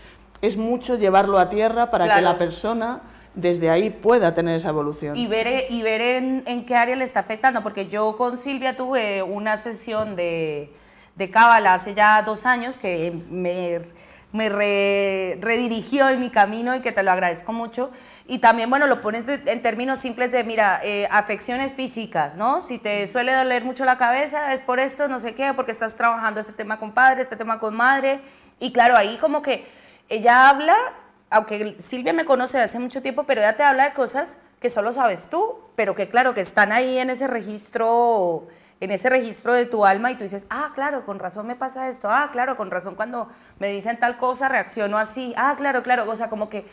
es 0.44 0.56
mucho 0.56 1.00
llevarlo 1.00 1.40
a 1.40 1.50
tierra 1.50 1.90
para 1.90 2.16
que 2.16 2.22
la 2.22 2.38
persona 2.38 3.02
desde 3.38 3.70
ahí 3.70 3.92
pueda 3.92 4.34
tener 4.34 4.56
esa 4.56 4.70
evolución. 4.70 5.16
Y 5.16 5.28
ver, 5.28 5.66
y 5.70 5.82
ver 5.84 6.02
en, 6.02 6.66
qué 6.66 6.76
área 6.76 6.96
le 6.96 7.04
está 7.04 7.22
afectando, 7.22 7.62
porque 7.62 7.88
yo 7.88 8.18
con 8.18 8.36
Silvia 8.36 8.76
tuve 8.76 9.22
una 9.22 9.58
sesión 9.58 10.16
de, 10.16 10.74
de 11.16 11.30
Cábala 11.30 11.76
hace 11.76 11.94
ya 11.94 12.22
dos 12.24 12.48
años 12.48 12.78
que 12.80 13.14
me, 13.30 13.82
me 14.32 14.50
redirigió 15.40 16.10
en 16.10 16.20
mi 16.20 16.32
camino 16.32 16.76
y 16.76 16.82
que 16.82 16.92
te 16.92 17.04
lo 17.04 17.12
agradezco 17.12 17.54
mucho. 17.54 17.92
Y 18.26 18.40
también, 18.40 18.70
bueno, 18.70 18.88
lo 18.88 19.02
pones 19.02 19.26
en 19.28 19.62
términos 19.62 20.00
simples 20.00 20.32
de, 20.32 20.44
mira, 20.44 20.82
eh, 20.84 21.08
afecciones 21.12 21.74
físicas, 21.74 22.38
¿no? 22.38 22.62
Si 22.62 22.80
te 22.80 23.08
suele 23.08 23.34
doler 23.34 23.64
mucho 23.64 23.86
la 23.86 23.98
cabeza, 23.98 24.52
es 24.54 24.64
por 24.64 24.80
esto, 24.80 25.08
no 25.08 25.20
sé 25.20 25.36
qué, 25.36 25.54
porque 25.54 25.72
estás 25.72 25.96
trabajando 25.96 26.42
este 26.42 26.54
tema 26.54 26.78
con 26.78 26.92
padre, 26.92 27.22
este 27.22 27.36
tema 27.36 27.60
con 27.60 27.76
madre. 27.76 28.20
Y 28.60 28.74
claro, 28.74 28.98
ahí 28.98 29.18
como 29.18 29.44
que 29.44 29.66
ella 30.10 30.50
habla 30.50 30.76
aunque 31.30 31.76
Silvia 31.80 32.14
me 32.14 32.26
conoce 32.26 32.60
hace 32.60 32.80
mucho 32.80 33.02
tiempo, 33.02 33.24
pero 33.24 33.42
ella 33.42 33.56
te 33.56 33.64
habla 33.64 33.86
de 33.86 33.94
cosas 33.94 34.38
que 34.60 34.70
solo 34.70 34.92
sabes 34.92 35.30
tú, 35.30 35.60
pero 35.76 35.96
que 35.96 36.10
claro, 36.10 36.34
que 36.34 36.42
están 36.42 36.72
ahí 36.72 36.98
en 36.98 37.10
ese 37.10 37.28
registro, 37.28 38.48
en 38.80 38.92
ese 38.92 39.10
registro 39.10 39.54
de 39.54 39.66
tu 39.66 39.86
alma 39.86 40.12
y 40.12 40.16
tú 40.16 40.24
dices, 40.24 40.48
ah, 40.50 40.72
claro, 40.74 41.06
con 41.06 41.20
razón 41.20 41.46
me 41.48 41.56
pasa 41.56 41.90
esto, 41.90 42.10
ah, 42.10 42.30
claro, 42.32 42.58
con 42.58 42.72
razón 42.72 42.96
cuando 42.96 43.30
me 43.60 43.70
dicen 43.70 44.00
tal 44.00 44.18
cosa 44.18 44.50
reacciono 44.50 44.98
así, 44.98 45.34
ah, 45.38 45.56
claro, 45.58 45.84
claro, 45.84 46.10
o 46.10 46.16
sea, 46.16 46.30
como 46.30 46.50
que 46.50 46.66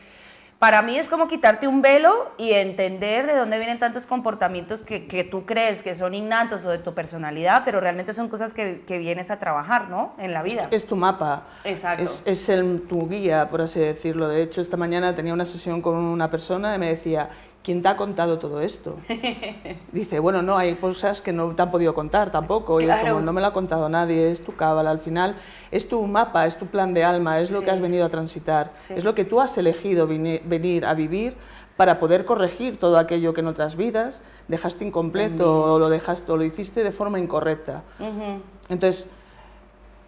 para 0.58 0.82
mí 0.82 0.96
es 0.96 1.08
como 1.08 1.28
quitarte 1.28 1.68
un 1.68 1.82
velo 1.82 2.32
y 2.38 2.52
entender 2.52 3.26
de 3.26 3.34
dónde 3.34 3.58
vienen 3.58 3.78
tantos 3.78 4.06
comportamientos 4.06 4.82
que, 4.82 5.06
que, 5.06 5.24
tú 5.24 5.44
crees 5.44 5.82
que 5.82 5.94
son 5.94 6.14
innatos 6.14 6.64
o 6.64 6.70
de 6.70 6.78
tu 6.78 6.94
personalidad, 6.94 7.62
pero 7.64 7.80
realmente 7.80 8.12
son 8.12 8.28
cosas 8.28 8.52
que, 8.52 8.82
que 8.86 8.98
vienes 8.98 9.30
a 9.30 9.38
trabajar, 9.38 9.90
¿no? 9.90 10.14
En 10.18 10.32
la 10.32 10.42
vida. 10.42 10.68
Es, 10.70 10.86
tu 10.86 10.96
mapa. 10.96 11.42
Exacto. 11.64 12.02
Es, 12.02 12.22
es 12.26 12.48
el, 12.48 12.82
tu 12.88 13.08
guía, 13.08 13.48
por 13.50 13.60
así 13.62 13.80
decirlo. 13.80 14.28
De 14.28 14.42
hecho, 14.42 14.60
esta 14.60 14.76
mañana 14.76 15.14
tenía 15.14 15.34
una 15.34 15.44
sesión 15.44 15.82
con 15.82 15.96
una 15.96 16.30
persona 16.30 16.74
y 16.74 16.78
me 16.78 16.88
decía, 16.88 17.28
¿quién 17.64 17.82
te 17.82 17.88
ha 17.88 17.96
contado 17.96 18.38
todo 18.38 18.60
esto? 18.60 18.98
Dice, 19.92 20.20
bueno, 20.20 20.42
no, 20.42 20.56
hay 20.56 20.74
cosas 20.76 21.20
que 21.20 21.32
no 21.32 21.54
te 21.56 21.62
han 21.62 21.70
podido 21.70 21.94
contar 21.94 22.30
tampoco. 22.30 22.80
Y 22.80 22.86
como 22.86 23.20
no 23.20 23.32
me 23.32 23.40
lo 23.40 23.48
ha 23.48 23.52
contado 23.52 23.88
nadie, 23.88 24.30
es 24.30 24.42
tu 24.42 24.54
cábala, 24.54 24.90
al 24.90 25.00
final 25.00 25.34
es 25.72 25.88
tu 25.88 26.06
mapa, 26.06 26.46
es 26.46 26.56
tu 26.56 26.66
plan 26.66 26.94
de 26.94 27.02
alma, 27.02 27.40
es 27.40 27.50
lo 27.50 27.62
que 27.62 27.70
has 27.70 27.80
venido 27.80 28.04
a 28.04 28.10
transitar, 28.10 28.72
es 28.88 29.02
lo 29.02 29.14
que 29.14 29.24
tú 29.24 29.40
has 29.40 29.56
elegido 29.58 30.06
venir 30.06 30.84
a 30.84 30.94
vivir 30.94 31.34
para 31.76 31.98
poder 31.98 32.24
corregir 32.24 32.78
todo 32.78 32.98
aquello 32.98 33.34
que 33.34 33.40
en 33.40 33.48
otras 33.48 33.74
vidas 33.74 34.22
dejaste 34.46 34.84
incompleto 34.84 35.74
o 35.74 35.78
lo 35.78 35.88
dejaste 35.88 36.30
o 36.30 36.36
lo 36.36 36.44
hiciste 36.44 36.84
de 36.84 36.92
forma 36.92 37.18
incorrecta. 37.18 37.82
Entonces, 38.68 39.08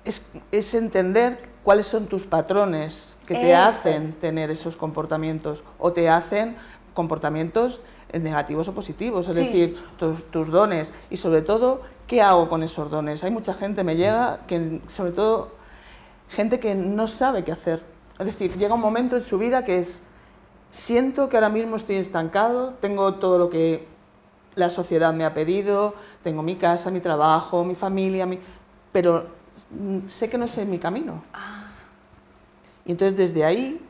es, 0.04 0.74
entender 0.74 1.38
cuáles 1.64 1.86
son 1.86 2.06
tus 2.06 2.26
patrones 2.26 3.14
que 3.26 3.34
te 3.34 3.54
hacen 3.56 4.14
tener 4.14 4.52
esos 4.52 4.76
comportamientos 4.76 5.64
o 5.78 5.92
te 5.92 6.08
hacen 6.08 6.56
comportamientos 6.96 7.80
negativos 8.12 8.66
o 8.68 8.72
positivos, 8.72 9.28
es 9.28 9.36
decir, 9.36 9.76
tus, 9.98 10.50
dones 10.50 10.92
y 11.10 11.18
sobre 11.18 11.42
todo, 11.42 11.82
¿qué 12.06 12.22
hago 12.22 12.48
con 12.48 12.62
esos 12.62 12.90
dones? 12.90 13.22
Hay 13.22 13.30
mucha 13.30 13.52
gente, 13.52 13.84
me 13.84 13.96
llega, 13.96 14.40
que 14.48 14.80
sobre 14.88 15.12
todo 15.12 15.52
gente 16.30 16.58
que 16.58 16.74
no 16.74 17.06
sabe 17.06 17.44
qué 17.44 17.52
hacer. 17.52 17.82
Es 18.18 18.26
decir, 18.26 18.56
llega 18.56 18.74
un 18.74 18.80
momento 18.80 19.16
en 19.16 19.22
su 19.22 19.36
vida 19.36 19.62
que 19.62 19.78
es, 19.78 20.00
siento 20.70 21.28
que 21.28 21.36
ahora 21.36 21.50
mismo 21.50 21.76
estoy 21.76 21.96
estancado, 21.96 22.74
tengo 22.80 23.14
todo 23.14 23.38
lo 23.38 23.50
que 23.50 23.86
la 24.54 24.70
sociedad 24.70 25.12
me 25.12 25.26
ha 25.26 25.34
pedido, 25.34 25.94
tengo 26.24 26.42
mi 26.42 26.56
casa, 26.56 26.90
mi 26.90 27.00
trabajo, 27.00 27.62
mi 27.62 27.74
familia, 27.74 28.26
pero 28.90 29.26
sé 30.08 30.30
que 30.30 30.38
no 30.38 30.48
sé 30.48 30.64
mi 30.64 30.78
camino. 30.78 31.22
Ah. 31.34 31.66
Y 32.86 32.92
entonces 32.92 33.18
desde 33.18 33.44
ahí 33.44 33.85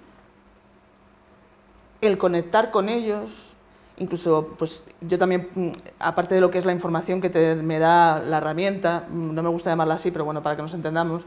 el 2.07 2.19
conectar 2.19 2.71
con 2.71 2.89
ellos, 2.89 3.55
incluso 3.99 4.55
pues 4.59 4.85
yo 5.01 5.19
también, 5.19 5.49
mm, 5.55 5.71
aparte 5.99 6.35
de 6.35 6.41
lo 6.41 6.51
que 6.51 6.59
es 6.59 6.65
la 6.65 6.73
información 6.73 7.21
que 7.21 7.31
te, 7.31 7.57
me 7.57 7.79
da 7.79 8.21
la 8.21 8.39
herramienta, 8.39 9.07
mm, 9.09 9.35
no 9.35 9.43
me 9.43 9.49
gusta 9.49 9.71
llamarla 9.71 9.95
así, 9.95 10.11
pero 10.11 10.25
bueno, 10.25 10.43
para 10.43 10.57
que 10.57 10.63
nos 10.63 10.75
entendamos, 10.75 11.25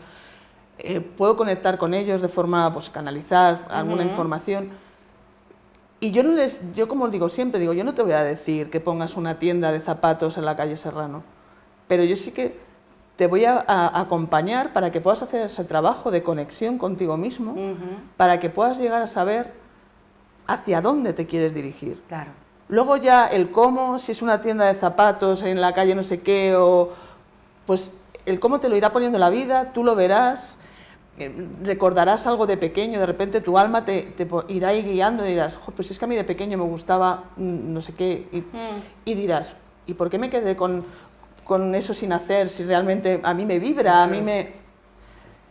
eh, 0.79 1.01
puedo 1.01 1.35
conectar 1.35 1.77
con 1.77 1.93
ellos 1.93 2.21
de 2.21 2.29
forma, 2.29 2.71
pues 2.71 2.89
canalizar 2.89 3.67
alguna 3.69 4.03
información. 4.03 4.69
Y 5.99 6.11
yo 6.11 6.23
no 6.23 6.31
les, 6.31 6.59
yo 6.73 6.87
como 6.87 7.09
digo 7.09 7.27
siempre, 7.27 7.59
digo, 7.59 7.73
yo 7.73 7.83
no 7.83 7.93
te 7.93 8.01
voy 8.01 8.13
a 8.13 8.23
decir 8.23 8.69
que 8.69 8.79
pongas 8.79 9.17
una 9.17 9.39
tienda 9.39 9.73
de 9.73 9.81
zapatos 9.81 10.37
en 10.37 10.45
la 10.45 10.55
calle 10.55 10.77
Serrano, 10.77 11.23
pero 11.87 12.05
yo 12.05 12.15
sí 12.15 12.31
que 12.31 12.57
te 13.17 13.27
voy 13.27 13.43
a, 13.43 13.65
acompañar 13.67 14.71
para 14.71 14.91
que 14.93 15.01
puedas 15.01 15.21
hacer 15.21 15.47
ese 15.47 15.65
trabajo 15.65 16.09
de 16.09 16.23
conexión 16.23 16.77
contigo 16.77 17.17
mismo, 17.17 17.53
para 18.15 18.39
que 18.39 18.49
puedas 18.49 18.79
llegar 18.79 19.01
a 19.01 19.07
saber 19.07 19.51
hacia 20.49 20.81
dónde 20.81 21.13
te 21.13 21.27
quieres 21.27 21.53
dirigir. 21.53 22.01
Claro. 22.07 22.31
Luego 22.69 22.97
ya 22.97 23.27
el 23.27 23.51
cómo, 23.51 23.99
si 23.99 24.11
es 24.11 24.21
una 24.21 24.41
tienda 24.41 24.65
de 24.65 24.73
zapatos 24.73 25.43
en 25.43 25.61
la 25.61 25.73
calle 25.73 25.93
no 25.95 26.03
sé 26.03 26.21
qué, 26.21 26.55
o 26.55 26.89
pues 27.65 27.93
el 28.25 28.39
cómo 28.39 28.59
te 28.59 28.67
lo 28.67 28.75
irá 28.75 28.91
poniendo 28.91 29.19
la 29.19 29.29
vida, 29.29 29.73
tú 29.73 29.83
lo 29.83 29.95
verás, 29.95 30.57
eh, 31.19 31.47
recordarás 31.61 32.25
algo 32.25 32.47
de 32.47 32.57
pequeño, 32.57 32.99
de 32.99 33.05
repente 33.05 33.41
tu 33.41 33.57
alma 33.59 33.85
te, 33.85 34.15
irá 34.47 34.71
guiando 34.73 35.25
y 35.25 35.29
dirás, 35.29 35.57
pues 35.75 35.91
es 35.91 35.99
que 35.99 36.05
a 36.05 36.07
mí 36.07 36.15
de 36.15 36.23
pequeño 36.23 36.57
me 36.57 36.63
gustaba 36.63 37.25
mm, 37.37 37.73
no 37.73 37.81
sé 37.81 37.93
qué, 37.93 38.27
mm. 38.31 39.05
y, 39.05 39.13
dirás, 39.13 39.53
¿y 39.85 39.93
por 39.93 40.09
qué 40.09 40.17
me 40.17 40.31
quedé 40.31 40.55
con, 40.55 40.83
con, 41.43 41.75
eso 41.75 41.93
sin 41.93 42.11
hacer 42.11 42.49
si 42.49 42.65
realmente 42.65 43.19
a 43.23 43.33
mí 43.35 43.45
me 43.45 43.59
vibra, 43.59 44.03
a 44.03 44.07
mí 44.07 44.21
me... 44.21 44.59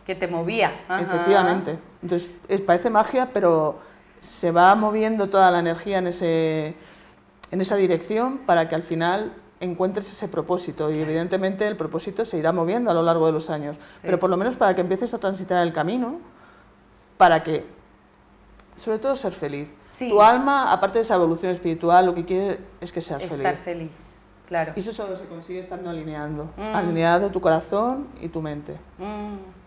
Que 0.05 0.15
te 0.15 0.27
movía. 0.27 0.71
Efectivamente. 0.99 1.77
Entonces, 2.01 2.31
parece 2.65 2.89
magia, 2.89 3.29
pero 3.31 3.77
se 4.19 4.51
va 4.51 4.73
moviendo 4.75 5.29
toda 5.29 5.51
la 5.51 5.59
energía 5.59 5.99
en, 5.99 6.07
ese, 6.07 6.75
en 7.51 7.61
esa 7.61 7.75
dirección 7.75 8.39
para 8.39 8.67
que 8.67 8.75
al 8.75 8.83
final 8.83 9.33
encuentres 9.59 10.09
ese 10.09 10.27
propósito 10.27 10.91
y 10.91 10.99
evidentemente 10.99 11.67
el 11.67 11.75
propósito 11.75 12.25
se 12.25 12.37
irá 12.37 12.51
moviendo 12.51 12.91
a 12.91 12.93
lo 12.93 13.03
largo 13.03 13.25
de 13.25 13.33
los 13.33 13.49
años, 13.49 13.77
pero 14.01 14.19
por 14.19 14.29
lo 14.29 14.37
menos 14.37 14.55
para 14.55 14.73
que 14.75 14.81
empieces 14.81 15.13
a 15.13 15.19
transitar 15.19 15.65
el 15.65 15.73
camino, 15.73 16.19
para 17.17 17.43
que, 17.43 17.65
sobre 18.77 18.99
todo, 18.99 19.15
ser 19.15 19.33
feliz. 19.33 19.67
Tu 19.97 20.21
alma, 20.21 20.71
aparte 20.71 20.99
de 20.99 21.01
esa 21.01 21.15
evolución 21.15 21.51
espiritual, 21.51 22.05
lo 22.05 22.15
que 22.15 22.23
quiere 22.23 22.59
es 22.79 22.91
que 22.91 23.01
seas 23.01 23.21
feliz. 23.21 23.45
Estar 23.45 23.55
feliz, 23.55 24.07
claro. 24.47 24.71
Y 24.75 24.79
eso 24.79 24.93
solo 24.93 25.17
se 25.17 25.25
consigue 25.25 25.59
estando 25.59 25.89
alineando, 25.89 26.45
mm. 26.55 26.75
alineado 26.75 27.29
tu 27.29 27.41
corazón 27.41 28.07
y 28.21 28.29
tu 28.29 28.41
mente. 28.41 28.77
Mm. 28.97 29.58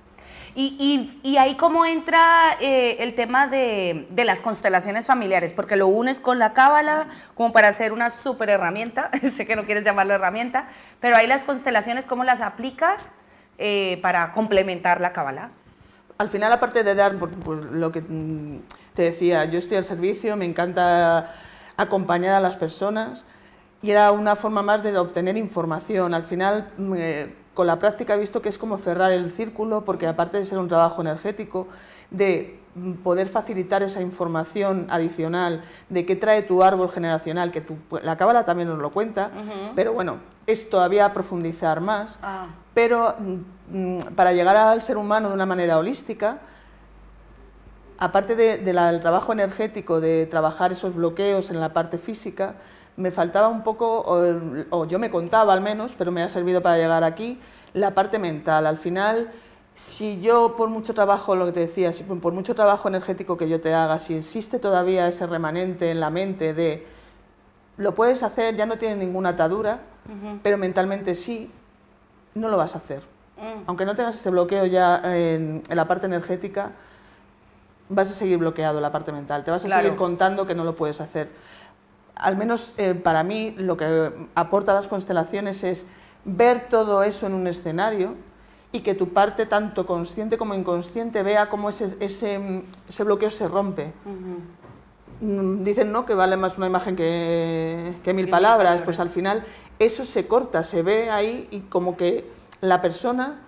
Y, 0.55 1.19
y, 1.23 1.37
ahí 1.39 1.57
cómo 1.57 1.87
entra 1.87 2.59
eh, 2.61 2.97
el 3.01 3.15
tema 3.15 3.47
de, 3.47 4.07
de, 4.11 4.25
las 4.25 4.43
constelaciones 4.43 5.07
familiares, 5.07 5.55
porque 5.55 5.77
lo 5.77 5.87
unes 5.87 6.21
con 6.21 6.39
la 6.39 6.53
cábala 6.53 7.07
como 7.35 7.53
para 7.53 7.69
hacer 7.69 7.91
una 7.91 8.11
súper 8.11 8.51
herramienta, 8.51 9.11
sé 9.33 9.47
que 9.47 9.57
no 9.57 9.65
quieres 9.65 9.83
llamarlo 9.83 10.13
herramienta, 10.13 10.69
pero 11.01 11.17
ahí 11.17 11.27
las 11.27 11.45
constelaciones, 11.45 12.05
¿cómo 12.05 12.23
las 12.25 12.43
aplicas 12.43 13.13
eh, 13.57 13.99
para 14.03 14.33
complementar 14.33 15.01
la 15.01 15.15
cábala? 15.15 15.53
Al 16.19 16.29
final, 16.29 16.53
aparte 16.53 16.85
de 16.85 16.95
dar, 16.95 17.17
por, 17.17 17.57
lo 17.57 17.91
que 17.91 18.03
mm, 18.03 18.61
te 18.93 19.05
decía, 19.05 19.47
yo 19.47 19.59
estoy 19.59 19.79
al 19.79 19.85
servicio, 19.85 20.37
me 20.37 20.45
encanta 20.45 21.35
acompañar 21.79 22.35
a 22.35 22.41
las 22.41 22.57
personas 22.57 23.25
y 23.81 23.91
era 23.91 24.13
una 24.13 24.37
forma 24.37 24.61
más 24.63 24.83
de 24.83 24.99
obtener 24.99 25.39
información. 25.39 26.13
Al 26.13 26.25
final... 26.25 26.71
Mm, 26.77 26.95
eh, 26.97 27.42
con 27.55 27.67
la 27.67 27.79
práctica 27.79 28.15
he 28.15 28.19
visto 28.19 28.43
que 28.43 28.49
es 28.49 28.59
como 28.59 28.79
cerrar 28.79 29.13
el 29.13 29.31
círculo, 29.31 29.85
porque 29.85 30.07
aparte 30.07 30.39
de 30.39 30.45
ser 30.45 30.59
un 30.59 30.69
trabajo 30.69 31.03
energético, 31.03 31.69
de 32.11 32.59
poder 33.03 33.29
facilitar 33.29 33.83
esa 33.83 34.01
información 34.01 34.87
adicional 34.89 35.63
de 35.91 36.07
qué 36.07 36.17
trae 36.17 36.43
tu 36.43 36.63
árbol 36.63 36.91
generacional, 36.91 37.51
que 37.51 37.61
tu, 37.61 37.77
la 38.03 38.17
cábala 38.17 38.45
también 38.45 38.69
nos 38.69 38.79
lo 38.79 38.91
cuenta, 38.91 39.31
pero 39.75 39.93
bueno, 39.93 40.19
es 40.47 40.71
todavía 40.71 41.13
profundizar 41.13 41.81
más. 41.81 42.19
Ah. 42.23 42.47
pero 42.75 43.15
mm, 43.69 43.99
para 44.17 44.33
llegar 44.33 44.57
al 44.57 44.81
ser 44.81 44.97
humano 44.97 45.29
de 45.29 45.35
una 45.35 45.47
manera 45.47 45.79
holística, 45.79 46.39
aparte 47.99 48.35
del 48.37 49.01
trabajo 49.01 49.33
energético, 49.33 50.01
de 50.01 50.27
trabajar 50.27 50.73
esos 50.73 50.95
bloqueos 50.95 51.51
en 51.51 51.61
la 51.61 51.73
parte 51.73 51.99
física, 51.99 52.55
me 52.97 53.11
faltaba 53.11 53.49
un 53.49 53.63
poco, 53.63 54.05
o, 54.71 54.85
yo 54.85 54.99
me 54.99 55.11
contaba 55.11 55.53
al 55.53 55.61
menos, 55.61 55.95
pero 55.97 56.13
me 56.13 56.23
ha 56.23 56.29
servido 56.29 56.63
para 56.63 56.77
llegar 56.77 57.05
aquí, 57.05 57.39
la 57.73 57.95
parte 57.95 58.19
mental. 58.19 58.67
Al 58.67 58.77
final, 58.77 59.33
si 59.75 60.21
yo 60.21 60.57
por 60.57 60.69
mucho 60.69 60.95
trabajo, 60.95 61.35
lo 61.35 61.47
que 61.47 61.53
te 61.53 61.61
decía, 61.61 61.93
si 61.93 62.05
por 62.05 62.33
mucho 62.33 62.55
trabajo 62.55 62.89
energético 62.89 63.37
que 63.37 63.49
yo 63.49 63.61
te 63.61 63.73
haga, 63.75 63.99
si 63.99 64.15
existe 64.15 64.59
todavía 64.59 65.09
ese 65.09 65.27
remanente 65.27 65.91
en 65.91 66.01
la 66.01 66.11
mente 66.11 66.53
de 66.55 66.87
lo 67.79 67.95
puedes 67.95 68.23
hacer, 68.23 68.57
ya 68.57 68.67
no 68.67 68.77
tiene 68.77 68.97
ninguna 68.97 69.31
atadura, 69.31 69.81
pero 70.43 70.59
mentalmente 70.59 71.15
sí, 71.15 71.51
no 72.35 72.49
lo 72.49 72.57
vas 72.57 72.75
a 72.75 72.79
hacer. 72.79 73.03
Mm. 73.39 73.63
Aunque 73.67 73.87
no 73.87 73.95
tengas 73.95 74.17
ese 74.17 74.31
bloqueo 74.31 74.67
ya 74.67 75.01
en, 75.05 75.63
la 75.69 75.87
parte 75.89 76.07
energética, 76.07 76.73
vas 77.89 78.11
a 78.11 78.15
seguir 78.15 78.39
bloqueado 78.39 78.81
la 78.81 78.93
parte 78.93 79.13
mental, 79.13 79.45
te 79.45 79.51
vas 79.51 79.65
a 79.65 79.69
seguir 79.69 79.97
contando 79.97 80.47
que 80.47 80.55
no 80.55 80.65
lo 80.65 80.77
puedes 80.77 81.01
hacer. 81.01 81.31
Al 82.23 82.37
menos 82.37 82.75
eh, 82.79 82.95
para 82.95 83.25
mí 83.25 83.55
lo 83.57 83.77
que 83.77 84.11
aporta 84.35 84.73
las 84.73 84.89
constelaciones 84.89 85.65
es 85.65 85.87
ver 86.25 86.69
todo 86.69 87.03
eso 87.03 87.27
en 87.27 87.35
un 87.35 87.47
escenario 87.47 88.15
y 88.71 88.81
que 88.81 88.95
tu 88.95 89.11
parte, 89.11 89.45
tanto 89.45 89.85
consciente 89.85 90.39
como 90.39 90.55
inconsciente, 90.55 91.23
vea 91.23 91.49
cómo 91.49 91.69
ese, 91.69 91.97
ese, 92.01 92.65
ese 92.89 93.05
bloqueo 93.05 93.31
se 93.31 93.47
rompe. 93.49 93.93
Mm, 95.21 95.63
dicen 95.63 95.93
¿no? 95.93 96.07
que 96.07 96.15
vale 96.15 96.37
más 96.37 96.57
una 96.57 96.67
imagen 96.67 96.97
que, 96.97 97.95
que 98.03 98.15
mil 98.15 98.31
palabras, 98.31 98.81
pues 98.83 98.99
al 98.99 99.11
final 99.11 99.45
eso 99.79 100.05
se 100.05 100.27
corta, 100.27 100.65
se 100.65 100.83
ve 100.83 101.11
ahí 101.11 101.49
y 101.51 101.61
como 101.61 101.97
que 101.97 102.31
la 102.61 102.81
persona 102.81 103.41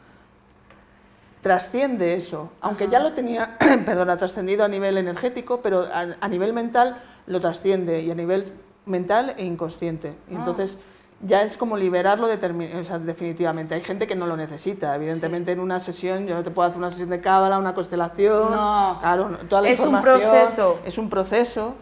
trasciende 1.45 2.15
eso, 2.15 2.51
aunque 2.63 2.89
ya 2.89 3.01
lo 3.01 3.13
tenía, 3.13 3.59
perdona, 3.87 4.17
trascendido 4.17 4.65
a 4.65 4.69
nivel 4.69 4.97
energético, 4.97 5.61
pero 5.61 5.87
a, 5.93 6.29
nivel 6.29 6.55
mental 6.55 7.03
lo 7.27 7.39
trasciende 7.39 8.01
y 8.01 8.11
a 8.11 8.15
nivel 8.15 8.51
mental 8.87 9.35
e 9.37 9.45
inconsciente. 9.45 10.15
Ah. 10.29 10.35
entonces 10.37 10.79
ya 11.27 11.43
es 11.43 11.57
como 11.57 11.77
liberarlo 11.77 12.29
definitivamente. 12.29 13.75
Hay 13.75 13.83
gente 13.83 14.07
que 14.07 14.15
no 14.15 14.27
lo 14.27 14.37
necesita. 14.37 14.95
Evidentemente, 14.95 15.53
en 15.53 15.61
una 15.61 15.81
sesión, 15.81 16.27
yo 16.27 16.35
no 16.35 16.43
te 16.43 16.51
puedo 16.51 16.69
hacer 16.69 16.79
una 16.79 16.91
sesión 16.91 17.09
de 17.09 17.21
cábala, 17.21 17.59
una 17.59 17.75
constelación. 17.75 18.51
No, 18.51 18.99
claro, 19.01 19.39
toda 19.49 19.63
la 19.63 19.69
es 19.69 19.81
un 19.81 20.03
proceso. 20.03 20.81
Es 20.85 20.99
un 20.99 21.09
proceso. 21.09 21.75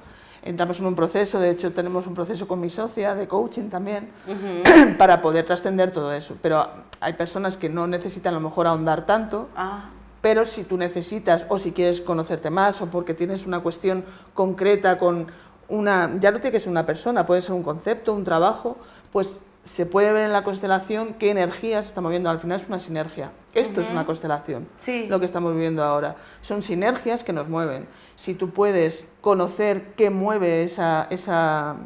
Entramos 0.45 0.81
en 0.81 0.87
un 0.87 0.97
proceso, 0.97 1.39
de 1.39 1.51
hecho, 1.51 1.73
tenemos 1.73 2.09
un 2.09 2.15
proceso 2.15 2.49
con 2.49 2.61
mi 2.61 2.69
socia 2.69 3.15
de 3.15 3.29
coaching 3.29 3.69
también, 3.69 4.11
para 4.99 5.23
poder 5.23 5.47
trascender 5.47 5.93
todo 5.93 6.13
eso. 6.13 6.37
Pero 6.43 6.67
hay 7.01 7.13
personas 7.13 7.57
que 7.57 7.69
no 7.69 7.87
necesitan 7.87 8.35
a 8.35 8.39
lo 8.39 8.49
mejor 8.49 8.67
ahondar 8.67 9.07
tanto. 9.07 9.49
Ah. 9.57 9.91
Pero 10.21 10.47
si 10.47 10.65
tú 10.65 10.77
necesitas 10.77 11.47
o 11.49 11.59
si 11.59 11.73
quieres 11.73 12.01
conocerte 12.01 12.51
más 12.51 12.81
o 12.81 12.87
porque 12.87 13.15
tienes 13.15 13.47
una 13.47 13.61
cuestión 13.61 14.05
concreta 14.35 14.99
con 14.99 15.29
una, 15.69 16.19
ya 16.21 16.31
no 16.31 16.41
tiene 16.41 16.53
que 16.53 16.61
ser 16.61 16.71
una 16.71 16.87
persona, 16.87 17.27
puede 17.27 17.41
ser 17.41 17.55
un 17.55 17.63
concepto, 17.63 18.13
un 18.15 18.25
trabajo, 18.25 18.77
pues 19.13 19.41
se 19.65 19.87
puede 19.87 20.13
ver 20.13 20.25
en 20.25 20.33
la 20.33 20.43
constelación 20.43 21.15
qué 21.15 21.31
energía 21.31 21.83
se 21.83 21.89
está 21.89 22.01
moviendo. 22.01 22.29
Al 22.31 22.41
final 22.41 22.61
es 22.61 22.67
una 22.67 22.79
sinergia. 22.79 23.31
Esto 23.55 23.81
es 23.81 23.91
una 23.91 24.07
constelación, 24.07 24.67
sí. 24.79 25.07
lo 25.09 25.21
que 25.21 25.27
estamos 25.27 25.53
viviendo 25.53 25.85
ahora. 25.85 26.17
Son 26.41 26.63
sinergias 26.63 27.23
que 27.23 27.33
nos 27.33 27.49
mueven. 27.49 27.87
Si 28.17 28.35
tú 28.35 28.51
puedes 28.51 29.07
conocer 29.21 29.93
qué 29.95 30.11
mueve 30.11 30.65
esa, 30.65 31.07
esa, 31.11 31.77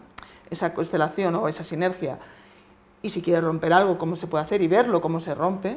esa 0.48 0.74
constelación 0.74 1.34
o 1.34 1.48
esa 1.48 1.64
sinergia, 1.64 2.18
y 3.02 3.10
si 3.10 3.20
quieres 3.20 3.44
romper 3.44 3.72
algo, 3.72 3.98
cómo 3.98 4.16
se 4.16 4.26
puede 4.26 4.44
hacer 4.44 4.62
y 4.62 4.68
verlo, 4.68 5.00
cómo 5.00 5.20
se 5.20 5.34
rompe, 5.34 5.76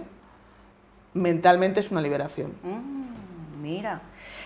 mentalmente 1.14 1.80
es 1.80 1.92
una 1.92 2.02
liberación. 2.02 2.54
Mm, 2.64 2.99
mira. 3.60 4.02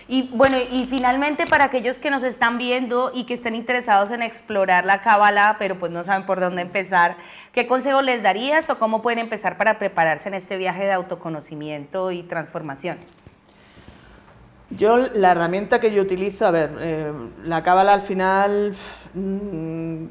Y 0.08 0.28
bueno, 0.34 0.58
y 0.58 0.84
finalmente 0.84 1.46
para 1.46 1.64
aquellos 1.64 1.98
que 1.98 2.10
nos 2.10 2.22
están 2.22 2.58
viendo 2.58 3.10
y 3.14 3.24
que 3.24 3.34
estén 3.34 3.54
interesados 3.54 4.10
en 4.10 4.22
explorar 4.22 4.84
la 4.84 5.02
cábala, 5.02 5.56
pero 5.58 5.78
pues 5.78 5.90
no 5.92 6.04
saben 6.04 6.26
por 6.26 6.40
dónde 6.40 6.62
empezar, 6.62 7.16
¿qué 7.52 7.66
consejo 7.66 8.02
les 8.02 8.22
darías 8.22 8.68
o 8.70 8.78
cómo 8.78 9.00
pueden 9.00 9.18
empezar 9.18 9.56
para 9.56 9.78
prepararse 9.78 10.28
en 10.28 10.34
este 10.34 10.56
viaje 10.56 10.84
de 10.84 10.92
autoconocimiento 10.92 12.10
y 12.10 12.22
transformación? 12.22 12.98
Yo, 14.70 14.96
la 14.96 15.32
herramienta 15.32 15.78
que 15.78 15.92
yo 15.92 16.02
utilizo, 16.02 16.46
a 16.46 16.50
ver, 16.50 16.76
eh, 16.80 17.12
la 17.44 17.62
cábala 17.62 17.92
al 17.92 18.00
final 18.00 18.74
mm, 19.14 20.04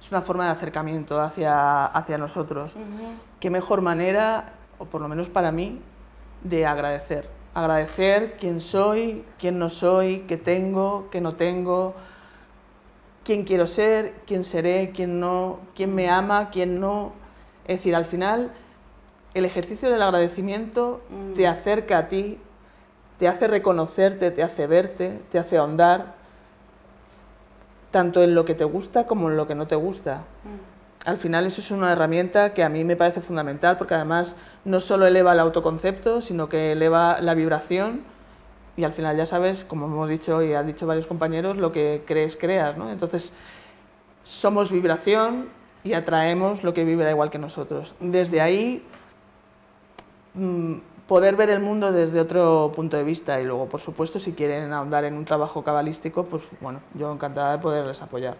es 0.00 0.10
una 0.10 0.22
forma 0.22 0.46
de 0.46 0.50
acercamiento 0.50 1.20
hacia, 1.20 1.84
hacia 1.86 2.16
nosotros. 2.16 2.76
¿Qué 3.38 3.50
mejor 3.50 3.82
manera, 3.82 4.54
o 4.78 4.86
por 4.86 5.00
lo 5.00 5.08
menos 5.08 5.28
para 5.28 5.52
mí, 5.52 5.80
de 6.42 6.66
agradecer? 6.66 7.41
Agradecer 7.54 8.36
quién 8.38 8.60
soy, 8.60 9.24
quién 9.38 9.58
no 9.58 9.68
soy, 9.68 10.20
qué 10.28 10.36
tengo, 10.36 11.08
qué 11.10 11.20
no 11.20 11.34
tengo, 11.34 11.94
quién 13.24 13.44
quiero 13.44 13.66
ser, 13.66 14.14
quién 14.26 14.44
seré, 14.44 14.92
quién 14.94 15.20
no, 15.20 15.60
quién 15.74 15.94
me 15.94 16.08
ama, 16.08 16.50
quién 16.50 16.80
no. 16.80 17.12
Es 17.66 17.78
decir, 17.78 17.94
al 17.94 18.04
final 18.04 18.52
el 19.34 19.44
ejercicio 19.44 19.90
del 19.90 20.02
agradecimiento 20.02 21.02
mm. 21.10 21.34
te 21.34 21.46
acerca 21.46 21.98
a 21.98 22.08
ti, 22.08 22.38
te 23.18 23.28
hace 23.28 23.46
reconocerte, 23.46 24.30
te 24.30 24.42
hace 24.42 24.66
verte, 24.66 25.20
te 25.30 25.38
hace 25.38 25.58
ahondar, 25.58 26.14
tanto 27.90 28.22
en 28.22 28.34
lo 28.34 28.44
que 28.44 28.54
te 28.54 28.64
gusta 28.64 29.06
como 29.06 29.30
en 29.30 29.36
lo 29.36 29.46
que 29.46 29.54
no 29.54 29.66
te 29.66 29.76
gusta. 29.76 30.24
Mm 30.44 30.71
al 31.04 31.16
final 31.16 31.46
eso 31.46 31.60
es 31.60 31.70
una 31.70 31.92
herramienta 31.92 32.54
que 32.54 32.62
a 32.62 32.68
mí 32.68 32.84
me 32.84 32.96
parece 32.96 33.20
fundamental 33.20 33.76
porque 33.76 33.94
además 33.94 34.36
no 34.64 34.78
solo 34.78 35.06
eleva 35.06 35.32
el 35.32 35.40
autoconcepto, 35.40 36.20
sino 36.20 36.48
que 36.48 36.72
eleva 36.72 37.20
la 37.20 37.34
vibración 37.34 38.02
y 38.76 38.84
al 38.84 38.92
final 38.92 39.16
ya 39.16 39.26
sabes, 39.26 39.64
como 39.64 39.86
hemos 39.86 40.08
dicho 40.08 40.42
y 40.42 40.54
han 40.54 40.66
dicho 40.66 40.86
varios 40.86 41.06
compañeros, 41.06 41.56
lo 41.56 41.72
que 41.72 42.02
crees, 42.06 42.36
creas. 42.36 42.76
¿no? 42.78 42.90
Entonces, 42.90 43.32
somos 44.22 44.70
vibración 44.70 45.48
y 45.84 45.92
atraemos 45.94 46.62
lo 46.62 46.72
que 46.72 46.84
vibra 46.84 47.10
igual 47.10 47.30
que 47.30 47.38
nosotros. 47.38 47.94
Desde 48.00 48.40
ahí, 48.40 48.86
mm, 50.34 50.74
poder 51.06 51.36
ver 51.36 51.50
el 51.50 51.60
mundo 51.60 51.92
desde 51.92 52.20
otro 52.20 52.72
punto 52.74 52.96
de 52.96 53.02
vista 53.02 53.40
y 53.40 53.44
luego, 53.44 53.68
por 53.68 53.80
supuesto, 53.80 54.18
si 54.18 54.32
quieren 54.32 54.72
ahondar 54.72 55.04
en 55.04 55.14
un 55.14 55.24
trabajo 55.24 55.62
cabalístico, 55.64 56.24
pues 56.24 56.42
bueno, 56.60 56.80
yo 56.94 57.12
encantada 57.12 57.52
de 57.52 57.58
poderles 57.58 58.00
apoyar. 58.00 58.36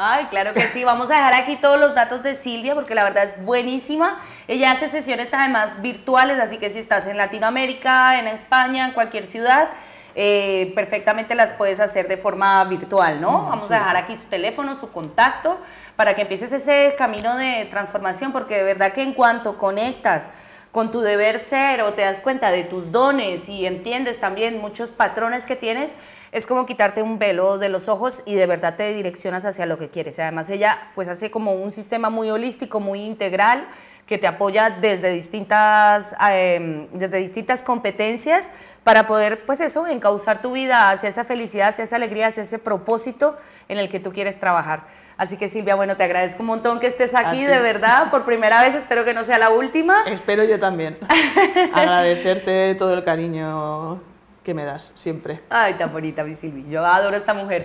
Ay, 0.00 0.26
claro 0.26 0.54
que 0.54 0.68
sí. 0.68 0.84
Vamos 0.84 1.10
a 1.10 1.14
dejar 1.14 1.34
aquí 1.34 1.56
todos 1.56 1.78
los 1.80 1.92
datos 1.92 2.22
de 2.22 2.36
Silvia 2.36 2.76
porque 2.76 2.94
la 2.94 3.02
verdad 3.02 3.24
es 3.24 3.44
buenísima. 3.44 4.20
Ella 4.46 4.70
hace 4.70 4.88
sesiones 4.88 5.34
además 5.34 5.82
virtuales, 5.82 6.38
así 6.38 6.58
que 6.58 6.70
si 6.70 6.78
estás 6.78 7.08
en 7.08 7.16
Latinoamérica, 7.16 8.20
en 8.20 8.28
España, 8.28 8.86
en 8.86 8.92
cualquier 8.92 9.26
ciudad, 9.26 9.70
eh, 10.14 10.70
perfectamente 10.76 11.34
las 11.34 11.50
puedes 11.50 11.80
hacer 11.80 12.06
de 12.06 12.16
forma 12.16 12.62
virtual, 12.66 13.20
¿no? 13.20 13.40
Mm, 13.40 13.48
Vamos 13.50 13.70
a 13.72 13.80
dejar 13.80 13.96
aquí 13.96 14.14
su 14.14 14.26
teléfono, 14.26 14.76
su 14.76 14.92
contacto, 14.92 15.58
para 15.96 16.14
que 16.14 16.22
empieces 16.22 16.52
ese 16.52 16.94
camino 16.96 17.36
de 17.36 17.66
transformación, 17.68 18.30
porque 18.30 18.56
de 18.56 18.62
verdad 18.62 18.92
que 18.92 19.02
en 19.02 19.14
cuanto 19.14 19.58
conectas 19.58 20.28
con 20.70 20.92
tu 20.92 21.00
deber 21.00 21.40
ser 21.40 21.82
o 21.82 21.94
te 21.94 22.02
das 22.02 22.20
cuenta 22.20 22.52
de 22.52 22.62
tus 22.62 22.92
dones 22.92 23.48
y 23.48 23.66
entiendes 23.66 24.20
también 24.20 24.60
muchos 24.60 24.90
patrones 24.90 25.44
que 25.44 25.56
tienes, 25.56 25.96
es 26.32 26.46
como 26.46 26.66
quitarte 26.66 27.02
un 27.02 27.18
velo 27.18 27.58
de 27.58 27.68
los 27.68 27.88
ojos 27.88 28.22
y 28.26 28.34
de 28.34 28.46
verdad 28.46 28.76
te 28.76 28.92
direccionas 28.92 29.44
hacia 29.44 29.66
lo 29.66 29.78
que 29.78 29.88
quieres. 29.88 30.18
Además, 30.18 30.50
ella 30.50 30.90
pues 30.94 31.08
hace 31.08 31.30
como 31.30 31.54
un 31.54 31.70
sistema 31.72 32.10
muy 32.10 32.30
holístico, 32.30 32.80
muy 32.80 33.02
integral, 33.02 33.66
que 34.06 34.16
te 34.16 34.26
apoya 34.26 34.70
desde 34.70 35.10
distintas, 35.10 36.14
em, 36.30 36.88
desde 36.92 37.18
distintas 37.18 37.60
competencias 37.60 38.50
para 38.82 39.06
poder, 39.06 39.44
pues 39.44 39.60
eso, 39.60 39.86
encauzar 39.86 40.40
tu 40.40 40.52
vida 40.52 40.90
hacia 40.90 41.10
esa 41.10 41.24
felicidad, 41.24 41.68
hacia 41.68 41.84
esa 41.84 41.96
alegría, 41.96 42.28
hacia 42.28 42.42
ese 42.42 42.58
propósito 42.58 43.36
en 43.68 43.78
el 43.78 43.90
que 43.90 44.00
tú 44.00 44.12
quieres 44.12 44.40
trabajar. 44.40 44.84
Así 45.18 45.36
que 45.36 45.48
Silvia, 45.48 45.74
bueno, 45.74 45.96
te 45.96 46.04
agradezco 46.04 46.42
un 46.42 46.46
montón 46.46 46.80
que 46.80 46.86
estés 46.86 47.14
aquí, 47.14 47.44
de 47.44 47.58
verdad, 47.58 48.10
por 48.10 48.24
primera 48.24 48.62
vez, 48.62 48.74
espero 48.76 49.04
que 49.04 49.12
no 49.12 49.24
sea 49.24 49.36
la 49.36 49.50
última. 49.50 50.04
Espero 50.06 50.44
yo 50.44 50.58
también. 50.58 50.96
Agradecerte 51.74 52.76
todo 52.76 52.94
el 52.94 53.02
cariño 53.02 54.00
que 54.42 54.54
me 54.54 54.64
das 54.64 54.92
siempre. 54.94 55.40
Ay, 55.50 55.74
tan 55.74 55.92
bonita 55.92 56.24
mi 56.24 56.34
Silvi. 56.36 56.68
Yo 56.70 56.84
adoro 56.84 57.14
a 57.14 57.18
esta 57.18 57.34
mujer. 57.34 57.64